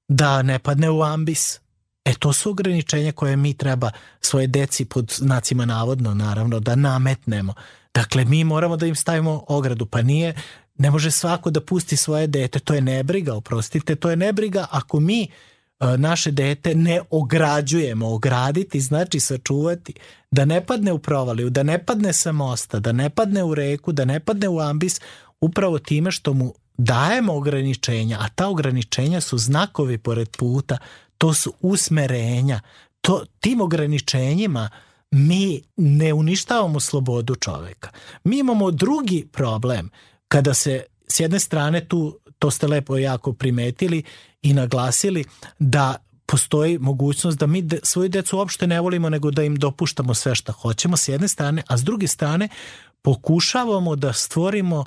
da 0.09 0.42
ne 0.42 0.59
padne 0.59 0.90
u 0.90 1.02
ambis, 1.02 1.61
E 2.04 2.14
to 2.14 2.33
su 2.33 2.50
ograničenja 2.50 3.12
koje 3.12 3.37
mi 3.37 3.54
treba 3.54 3.90
svoje 4.20 4.46
deci 4.46 4.85
pod 4.85 5.12
znacima 5.16 5.64
navodno 5.64 6.14
naravno 6.14 6.61
da 6.61 6.74
nametnemo. 6.74 7.54
Dakle, 7.94 8.24
mi 8.24 8.44
moramo 8.44 8.76
da 8.76 8.87
im 8.87 8.94
stavimo 8.94 9.44
ogradu, 9.48 9.87
pa 9.87 10.02
nije, 10.02 10.35
ne 10.78 10.90
može 10.90 11.10
svako 11.10 11.50
da 11.50 11.60
pusti 11.60 11.96
svoje 11.96 12.26
dete, 12.26 12.58
to 12.58 12.74
je 12.74 12.80
nebriga, 12.80 13.34
oprostite, 13.34 13.96
to 13.96 14.10
je 14.10 14.16
nebriga 14.16 14.66
ako 14.70 15.00
mi 15.00 15.22
e, 15.22 15.28
naše 15.96 16.30
dete 16.30 16.74
ne 16.74 17.00
ograđujemo, 17.10 18.14
ograditi 18.14 18.80
znači 18.80 19.20
sačuvati, 19.20 19.94
da 20.30 20.44
ne 20.44 20.66
padne 20.66 20.92
u 20.92 20.98
provaliju, 20.98 21.50
da 21.50 21.62
ne 21.62 21.84
padne 21.84 22.12
sa 22.12 22.32
mosta, 22.32 22.80
da 22.80 22.92
ne 22.92 23.10
padne 23.10 23.44
u 23.44 23.54
reku, 23.54 23.92
da 23.92 24.04
ne 24.04 24.20
padne 24.20 24.48
u 24.48 24.60
ambis, 24.60 25.00
upravo 25.40 25.78
time 25.78 26.10
što 26.10 26.32
mu 26.32 26.54
dajemo 26.76 27.34
ograničenja, 27.34 28.18
a 28.20 28.28
ta 28.28 28.48
ograničenja 28.48 29.20
su 29.20 29.38
znakovi 29.38 29.98
pored 29.98 30.37
puta, 30.37 30.78
to 31.18 31.34
su 31.34 31.52
usmerenja. 31.60 32.60
To, 33.00 33.24
tim 33.40 33.60
ograničenjima 33.60 34.70
mi 35.10 35.62
ne 35.76 36.12
uništavamo 36.12 36.80
slobodu 36.80 37.34
čoveka. 37.34 37.90
Mi 38.24 38.38
imamo 38.38 38.70
drugi 38.70 39.26
problem 39.32 39.90
kada 40.28 40.54
se 40.54 40.84
s 41.08 41.20
jedne 41.20 41.40
strane 41.40 41.88
tu, 41.88 42.18
to 42.38 42.50
ste 42.50 42.66
lepo 42.66 42.96
jako 42.96 43.32
primetili 43.32 44.02
i 44.42 44.52
naglasili, 44.52 45.24
da 45.58 45.96
postoji 46.26 46.78
mogućnost 46.78 47.38
da 47.38 47.46
mi 47.46 47.62
de, 47.62 47.80
svoju 47.82 48.08
decu 48.08 48.38
uopšte 48.38 48.66
ne 48.66 48.80
volimo 48.80 49.08
nego 49.08 49.30
da 49.30 49.42
im 49.42 49.56
dopuštamo 49.56 50.14
sve 50.14 50.34
što 50.34 50.52
hoćemo 50.52 50.96
s 50.96 51.08
jedne 51.08 51.28
strane, 51.28 51.62
a 51.68 51.76
s 51.76 51.84
druge 51.84 52.06
strane 52.06 52.48
pokušavamo 53.02 53.96
da 53.96 54.12
stvorimo 54.12 54.84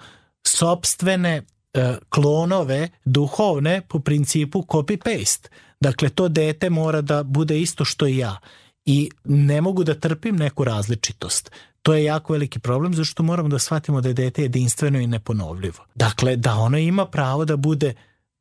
sobstvene 0.47 1.41
e, 1.73 1.95
klonove 2.09 2.89
duhovne 3.05 3.81
po 3.87 3.99
principu 3.99 4.61
copy-paste. 4.61 5.47
Dakle, 5.79 6.09
to 6.09 6.27
dete 6.27 6.69
mora 6.69 7.01
da 7.01 7.23
bude 7.23 7.61
isto 7.61 7.85
što 7.85 8.07
i 8.07 8.17
ja 8.17 8.37
i 8.85 9.09
ne 9.23 9.61
mogu 9.61 9.83
da 9.83 9.93
trpim 9.93 10.35
neku 10.35 10.63
različitost. 10.63 11.51
To 11.87 11.93
je 11.93 12.03
jako 12.03 12.33
veliki 12.33 12.59
problem 12.59 12.93
zato 12.93 13.05
što 13.05 13.23
moramo 13.23 13.49
da 13.49 13.59
shvatimo 13.59 14.01
da 14.01 14.09
je 14.09 14.13
dete 14.13 14.41
jedinstveno 14.41 14.99
i 14.99 15.07
neponovljivo. 15.07 15.85
Dakle, 15.95 16.35
da 16.35 16.55
ono 16.55 16.77
ima 16.77 17.05
pravo 17.05 17.45
da 17.45 17.55
bude 17.57 17.93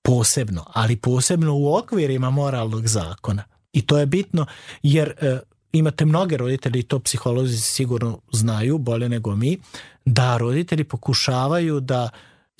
posebno, 0.03 0.65
ali 0.73 0.97
posebno 0.97 1.55
u 1.55 1.75
okvirima 1.75 2.31
moralnog 2.31 2.87
zakona. 2.87 3.45
I 3.73 3.87
to 3.87 3.99
je 3.99 4.07
bitno 4.07 4.47
jer 4.83 5.09
e, 5.21 5.39
imate 5.73 6.05
mnoge 6.05 6.37
roditelji, 6.37 6.83
to 6.83 6.99
psiholozi 6.99 7.61
sigurno 7.61 8.21
znaju 8.33 8.79
bolje 8.79 9.09
nego 9.09 9.37
mi, 9.37 9.59
da 10.05 10.37
roditelji 10.37 10.85
pokušavaju 10.85 11.81
da 11.81 12.09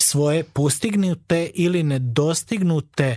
svoje 0.01 0.43
postignute 0.43 1.49
ili 1.53 1.83
nedostignute 1.83 3.15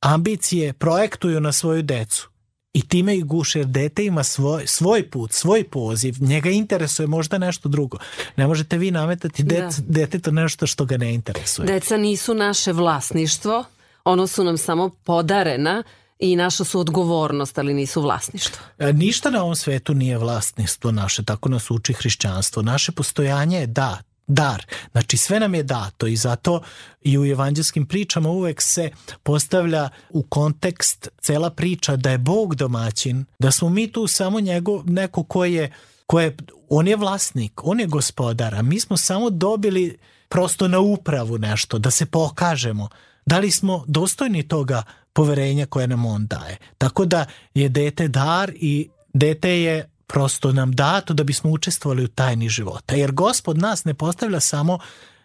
ambicije 0.00 0.72
projektuju 0.72 1.40
na 1.40 1.52
svoju 1.52 1.82
decu. 1.82 2.28
I 2.72 2.88
time 2.88 3.16
ih 3.16 3.24
guše 3.24 3.58
jer 3.58 3.66
dete 3.66 4.04
ima 4.04 4.24
svoj, 4.24 4.66
svoj 4.66 5.10
put, 5.10 5.32
svoj 5.32 5.64
poziv, 5.64 6.16
njega 6.20 6.50
interesuje 6.50 7.06
možda 7.06 7.38
nešto 7.38 7.68
drugo. 7.68 7.98
Ne 8.36 8.46
možete 8.46 8.78
vi 8.78 8.90
nametati 8.90 9.42
dec, 9.42 9.76
da. 9.78 10.00
detetu 10.00 10.32
nešto 10.32 10.66
što 10.66 10.84
ga 10.84 10.96
ne 10.96 11.14
interesuje. 11.14 11.66
Deca 11.66 11.96
nisu 11.96 12.34
naše 12.34 12.72
vlasništvo, 12.72 13.64
ono 14.04 14.26
su 14.26 14.44
nam 14.44 14.58
samo 14.58 14.90
podarena 15.04 15.82
i 16.18 16.36
naša 16.36 16.64
su 16.64 16.80
odgovornost, 16.80 17.58
ali 17.58 17.74
nisu 17.74 18.02
vlasništvo. 18.02 18.62
E, 18.78 18.92
ništa 18.92 19.30
na 19.30 19.42
ovom 19.42 19.56
svetu 19.56 19.94
nije 19.94 20.18
vlasništvo 20.18 20.90
naše, 20.90 21.24
tako 21.24 21.48
nas 21.48 21.70
uči 21.70 21.92
hrišćanstvo. 21.92 22.62
Naše 22.62 22.92
postojanje 22.92 23.60
je 23.60 23.66
da, 23.66 23.98
dar. 24.30 24.66
Znači 24.92 25.16
sve 25.16 25.40
nam 25.40 25.54
je 25.54 25.62
dato 25.62 26.06
i 26.06 26.16
zato 26.16 26.60
i 27.02 27.18
u 27.18 27.24
evanđelskim 27.24 27.86
pričama 27.86 28.28
uvek 28.28 28.62
se 28.62 28.90
postavlja 29.22 29.88
u 30.10 30.22
kontekst 30.22 31.08
cela 31.20 31.50
priča 31.50 31.96
da 31.96 32.10
je 32.10 32.18
Bog 32.18 32.54
domaćin, 32.54 33.24
da 33.38 33.50
smo 33.50 33.68
mi 33.68 33.92
tu 33.92 34.06
samo 34.06 34.40
njegov, 34.40 34.90
neko 34.90 35.22
ko 35.22 35.44
je, 35.44 35.72
ko 36.06 36.20
je, 36.20 36.36
on 36.68 36.88
je 36.88 36.96
vlasnik, 36.96 37.60
on 37.64 37.80
je 37.80 37.86
gospodar, 37.86 38.54
a 38.54 38.62
mi 38.62 38.80
smo 38.80 38.96
samo 38.96 39.30
dobili 39.30 39.98
prosto 40.28 40.68
na 40.68 40.78
upravu 40.78 41.38
nešto, 41.38 41.78
da 41.78 41.90
se 41.90 42.06
pokažemo. 42.06 42.88
Da 43.26 43.38
li 43.38 43.50
smo 43.50 43.84
dostojni 43.86 44.48
toga 44.48 44.82
poverenja 45.12 45.66
koje 45.66 45.86
nam 45.86 46.06
on 46.06 46.26
daje. 46.26 46.56
Tako 46.78 47.04
da 47.04 47.26
je 47.54 47.68
dete 47.68 48.08
dar 48.08 48.52
i 48.54 48.88
dete 49.12 49.62
je 49.62 49.89
prosto 50.12 50.52
nam 50.52 50.72
dato 50.72 51.14
da 51.14 51.24
bismo 51.24 51.50
učestvovali 51.50 52.04
u 52.04 52.08
tajni 52.08 52.48
života. 52.48 52.94
Jer 52.94 53.12
gospod 53.12 53.58
nas 53.58 53.84
ne 53.84 53.94
postavlja 53.94 54.40
samo 54.40 54.78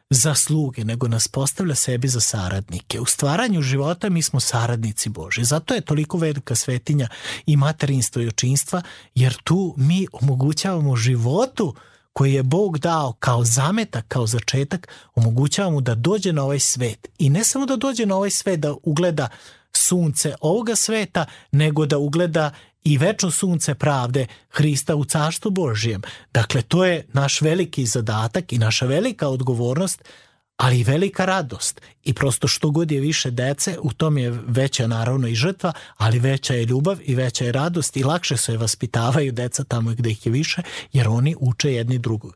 za 0.09 0.35
sluge, 0.35 0.83
nego 0.83 1.07
nas 1.07 1.27
postavlja 1.27 1.75
sebi 1.75 2.07
za 2.07 2.19
saradnike. 2.19 2.99
U 2.99 3.05
stvaranju 3.05 3.61
života 3.61 4.09
mi 4.09 4.21
smo 4.21 4.39
saradnici 4.39 5.09
Boži. 5.09 5.43
Zato 5.43 5.73
je 5.73 5.81
toliko 5.81 6.17
velika 6.17 6.55
svetinja 6.55 7.07
i 7.45 7.57
materinstvo 7.57 8.21
i 8.21 8.27
očinstva, 8.27 8.81
jer 9.15 9.37
tu 9.43 9.73
mi 9.77 10.07
omogućavamo 10.11 10.95
životu 10.95 11.75
koji 12.13 12.33
je 12.33 12.43
Bog 12.43 12.79
dao 12.79 13.13
kao 13.13 13.43
zametak, 13.43 14.05
kao 14.07 14.27
začetak, 14.27 14.87
omogućavamo 15.15 15.81
da 15.81 15.95
dođe 15.95 16.33
na 16.33 16.43
ovaj 16.43 16.59
svet. 16.59 17.07
I 17.17 17.29
ne 17.29 17.43
samo 17.43 17.65
da 17.65 17.75
dođe 17.75 18.05
na 18.05 18.15
ovaj 18.15 18.29
svet 18.29 18.59
da 18.59 18.75
ugleda 18.83 19.27
sunce 19.73 20.35
ovoga 20.41 20.75
sveta, 20.75 21.25
nego 21.51 21.85
da 21.85 21.97
ugleda 21.97 22.51
i 22.85 22.97
večno 22.97 23.31
sunce 23.31 23.75
pravde 23.75 24.27
Hrista 24.49 24.95
u 24.95 25.05
carstvu 25.05 25.51
Božijem. 25.51 26.01
Dakle, 26.33 26.61
to 26.61 26.85
je 26.85 27.05
naš 27.13 27.41
veliki 27.41 27.85
zadatak 27.85 28.53
i 28.53 28.57
naša 28.57 28.85
velika 28.85 29.27
odgovornost, 29.27 30.03
ali 30.57 30.79
i 30.79 30.83
velika 30.83 31.25
radost. 31.25 31.81
I 32.03 32.13
prosto 32.13 32.47
što 32.47 32.71
god 32.71 32.91
je 32.91 32.99
više 32.99 33.31
dece, 33.31 33.77
u 33.81 33.93
tom 33.93 34.17
je 34.17 34.39
veća 34.47 34.87
naravno 34.87 35.27
i 35.27 35.35
žrtva, 35.35 35.73
ali 35.97 36.19
veća 36.19 36.53
je 36.53 36.65
ljubav 36.65 36.97
i 37.03 37.15
veća 37.15 37.45
je 37.45 37.51
radost 37.51 37.97
i 37.97 38.03
lakše 38.03 38.37
se 38.37 38.57
vaspitavaju 38.57 39.31
deca 39.31 39.63
tamo 39.63 39.91
gde 39.91 40.09
ih 40.09 40.25
je 40.25 40.31
više, 40.31 40.61
jer 40.93 41.07
oni 41.07 41.35
uče 41.39 41.73
jedni 41.73 41.97
drugog. 41.97 42.35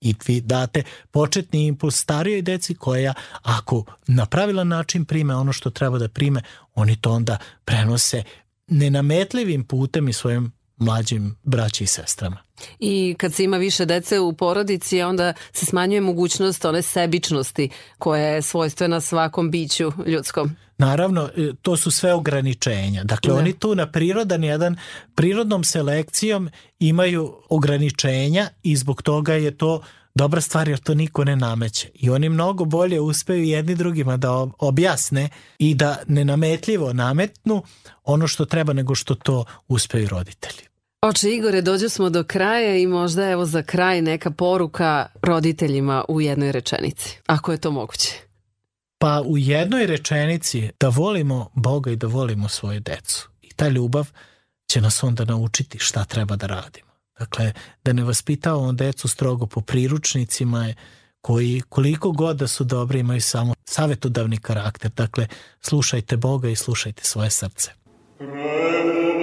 i 0.00 0.14
vi 0.26 0.40
date 0.40 0.82
početni 1.10 1.66
impuls 1.66 1.96
starijoj 1.96 2.42
deci 2.42 2.74
koja 2.74 3.14
ako 3.42 3.84
na 4.06 4.26
pravilan 4.26 4.68
način 4.68 5.04
prime 5.04 5.36
ono 5.36 5.52
što 5.52 5.70
treba 5.70 5.98
da 5.98 6.08
prime, 6.08 6.42
oni 6.74 6.96
to 6.96 7.12
onda 7.12 7.38
prenose 7.64 8.22
nenametljivim 8.68 9.64
putem 9.64 10.08
i 10.08 10.12
svojim 10.12 10.52
mlađim 10.76 11.36
braći 11.42 11.84
i 11.84 11.86
sestrama. 11.86 12.36
I 12.78 13.14
kad 13.18 13.34
se 13.34 13.44
ima 13.44 13.56
više 13.56 13.84
dece 13.84 14.20
u 14.20 14.32
porodici, 14.32 15.02
onda 15.02 15.32
se 15.52 15.66
smanjuje 15.66 16.00
mogućnost 16.00 16.64
one 16.64 16.82
sebičnosti 16.82 17.68
koja 17.98 18.26
je 18.26 18.42
svojstvena 18.42 19.00
svakom 19.00 19.50
biću 19.50 19.92
ljudskom. 20.06 20.56
Naravno, 20.78 21.30
e, 21.36 21.52
to 21.62 21.76
su 21.76 21.90
sve 21.90 22.14
ograničenja. 22.14 23.04
Dakle, 23.04 23.34
ne. 23.34 23.40
oni 23.40 23.52
tu 23.52 23.74
na 23.74 23.90
prirodan 23.90 24.44
jedan, 24.44 24.76
prirodnom 25.14 25.64
selekcijom 25.64 26.50
imaju 26.78 27.34
ograničenja 27.48 28.48
i 28.62 28.76
zbog 28.76 29.02
toga 29.02 29.34
je 29.34 29.56
to 29.56 29.82
dobra 30.18 30.40
stvar 30.40 30.68
jer 30.68 30.78
to 30.78 30.94
niko 30.94 31.24
ne 31.24 31.36
nameće. 31.36 31.88
I 31.94 32.10
oni 32.10 32.28
mnogo 32.28 32.64
bolje 32.64 33.00
uspeju 33.00 33.44
jedni 33.44 33.74
drugima 33.74 34.16
da 34.16 34.46
objasne 34.58 35.28
i 35.58 35.74
da 35.74 35.98
nenametljivo 36.06 36.92
nametnu 36.92 37.62
ono 38.04 38.26
što 38.26 38.44
treba 38.44 38.72
nego 38.72 38.94
što 38.94 39.14
to 39.14 39.44
uspeju 39.68 40.08
roditelji. 40.08 40.68
Oče 41.02 41.30
Igore, 41.30 41.62
dođu 41.62 41.88
smo 41.88 42.10
do 42.10 42.24
kraja 42.24 42.76
i 42.76 42.86
možda 42.86 43.30
evo 43.30 43.46
za 43.46 43.62
kraj 43.62 44.02
neka 44.02 44.30
poruka 44.30 45.06
roditeljima 45.22 46.04
u 46.08 46.20
jednoj 46.20 46.52
rečenici, 46.52 47.18
ako 47.26 47.52
je 47.52 47.58
to 47.58 47.70
moguće. 47.70 48.14
Pa 48.98 49.22
u 49.26 49.38
jednoj 49.38 49.86
rečenici 49.86 50.70
da 50.80 50.88
volimo 50.88 51.50
Boga 51.54 51.90
i 51.90 51.96
da 51.96 52.06
volimo 52.06 52.48
svoju 52.48 52.80
decu. 52.80 53.28
I 53.42 53.54
ta 53.54 53.68
ljubav 53.68 54.10
će 54.66 54.80
nas 54.80 55.02
onda 55.02 55.24
naučiti 55.24 55.78
šta 55.78 56.04
treba 56.04 56.36
da 56.36 56.46
radimo. 56.46 56.87
Dakle, 57.18 57.52
da 57.84 57.92
ne 57.92 58.04
vaspitavamo 58.04 58.72
decu 58.72 59.08
strogo 59.08 59.46
po 59.46 59.60
priručnicima 59.60 60.74
koji 61.20 61.62
koliko 61.68 62.12
god 62.12 62.36
da 62.36 62.46
su 62.46 62.64
dobri 62.64 63.00
imaju 63.00 63.20
samo 63.20 63.54
savetodavni 63.64 64.36
karakter. 64.36 64.90
Dakle, 64.90 65.26
slušajte 65.60 66.16
Boga 66.16 66.48
i 66.48 66.56
slušajte 66.56 67.04
svoje 67.04 67.30
srce. 67.30 67.70
U 68.20 69.17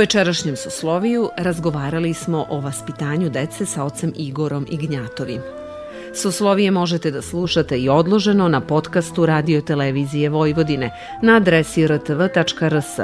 večerašnjem 0.00 0.56
Sosloviju 0.56 1.30
razgovarali 1.36 2.14
smo 2.14 2.46
o 2.50 2.60
vaspitanju 2.60 3.30
dece 3.30 3.66
sa 3.66 3.84
ocem 3.84 4.12
Igorom 4.16 4.66
Ignjatovim. 4.70 5.40
Soslovije 6.14 6.70
možete 6.70 7.10
da 7.10 7.22
slušate 7.22 7.78
i 7.78 7.88
odloženo 7.88 8.48
na 8.48 8.60
podcastu 8.60 9.26
Radio 9.26 9.60
Televizije 9.60 10.28
Vojvodine 10.28 10.90
na 11.22 11.36
adresi 11.36 11.86
rtv.rs. 11.86 12.96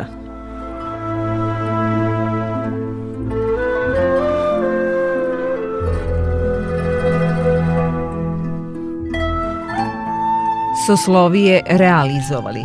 Soslovije 10.87 11.63
realizovali 11.67 12.61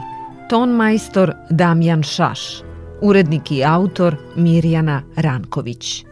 Ton 0.50 0.70
majstor 0.70 1.34
Damjan 1.50 2.04
Šaš 2.04 2.70
Urednik 3.02 3.52
i 3.52 3.64
autor 3.64 4.16
Mirjana 4.36 5.02
Ranković. 5.16 6.11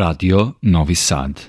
Radio 0.00 0.56
Novi 0.60 0.94
Sad 0.94 1.36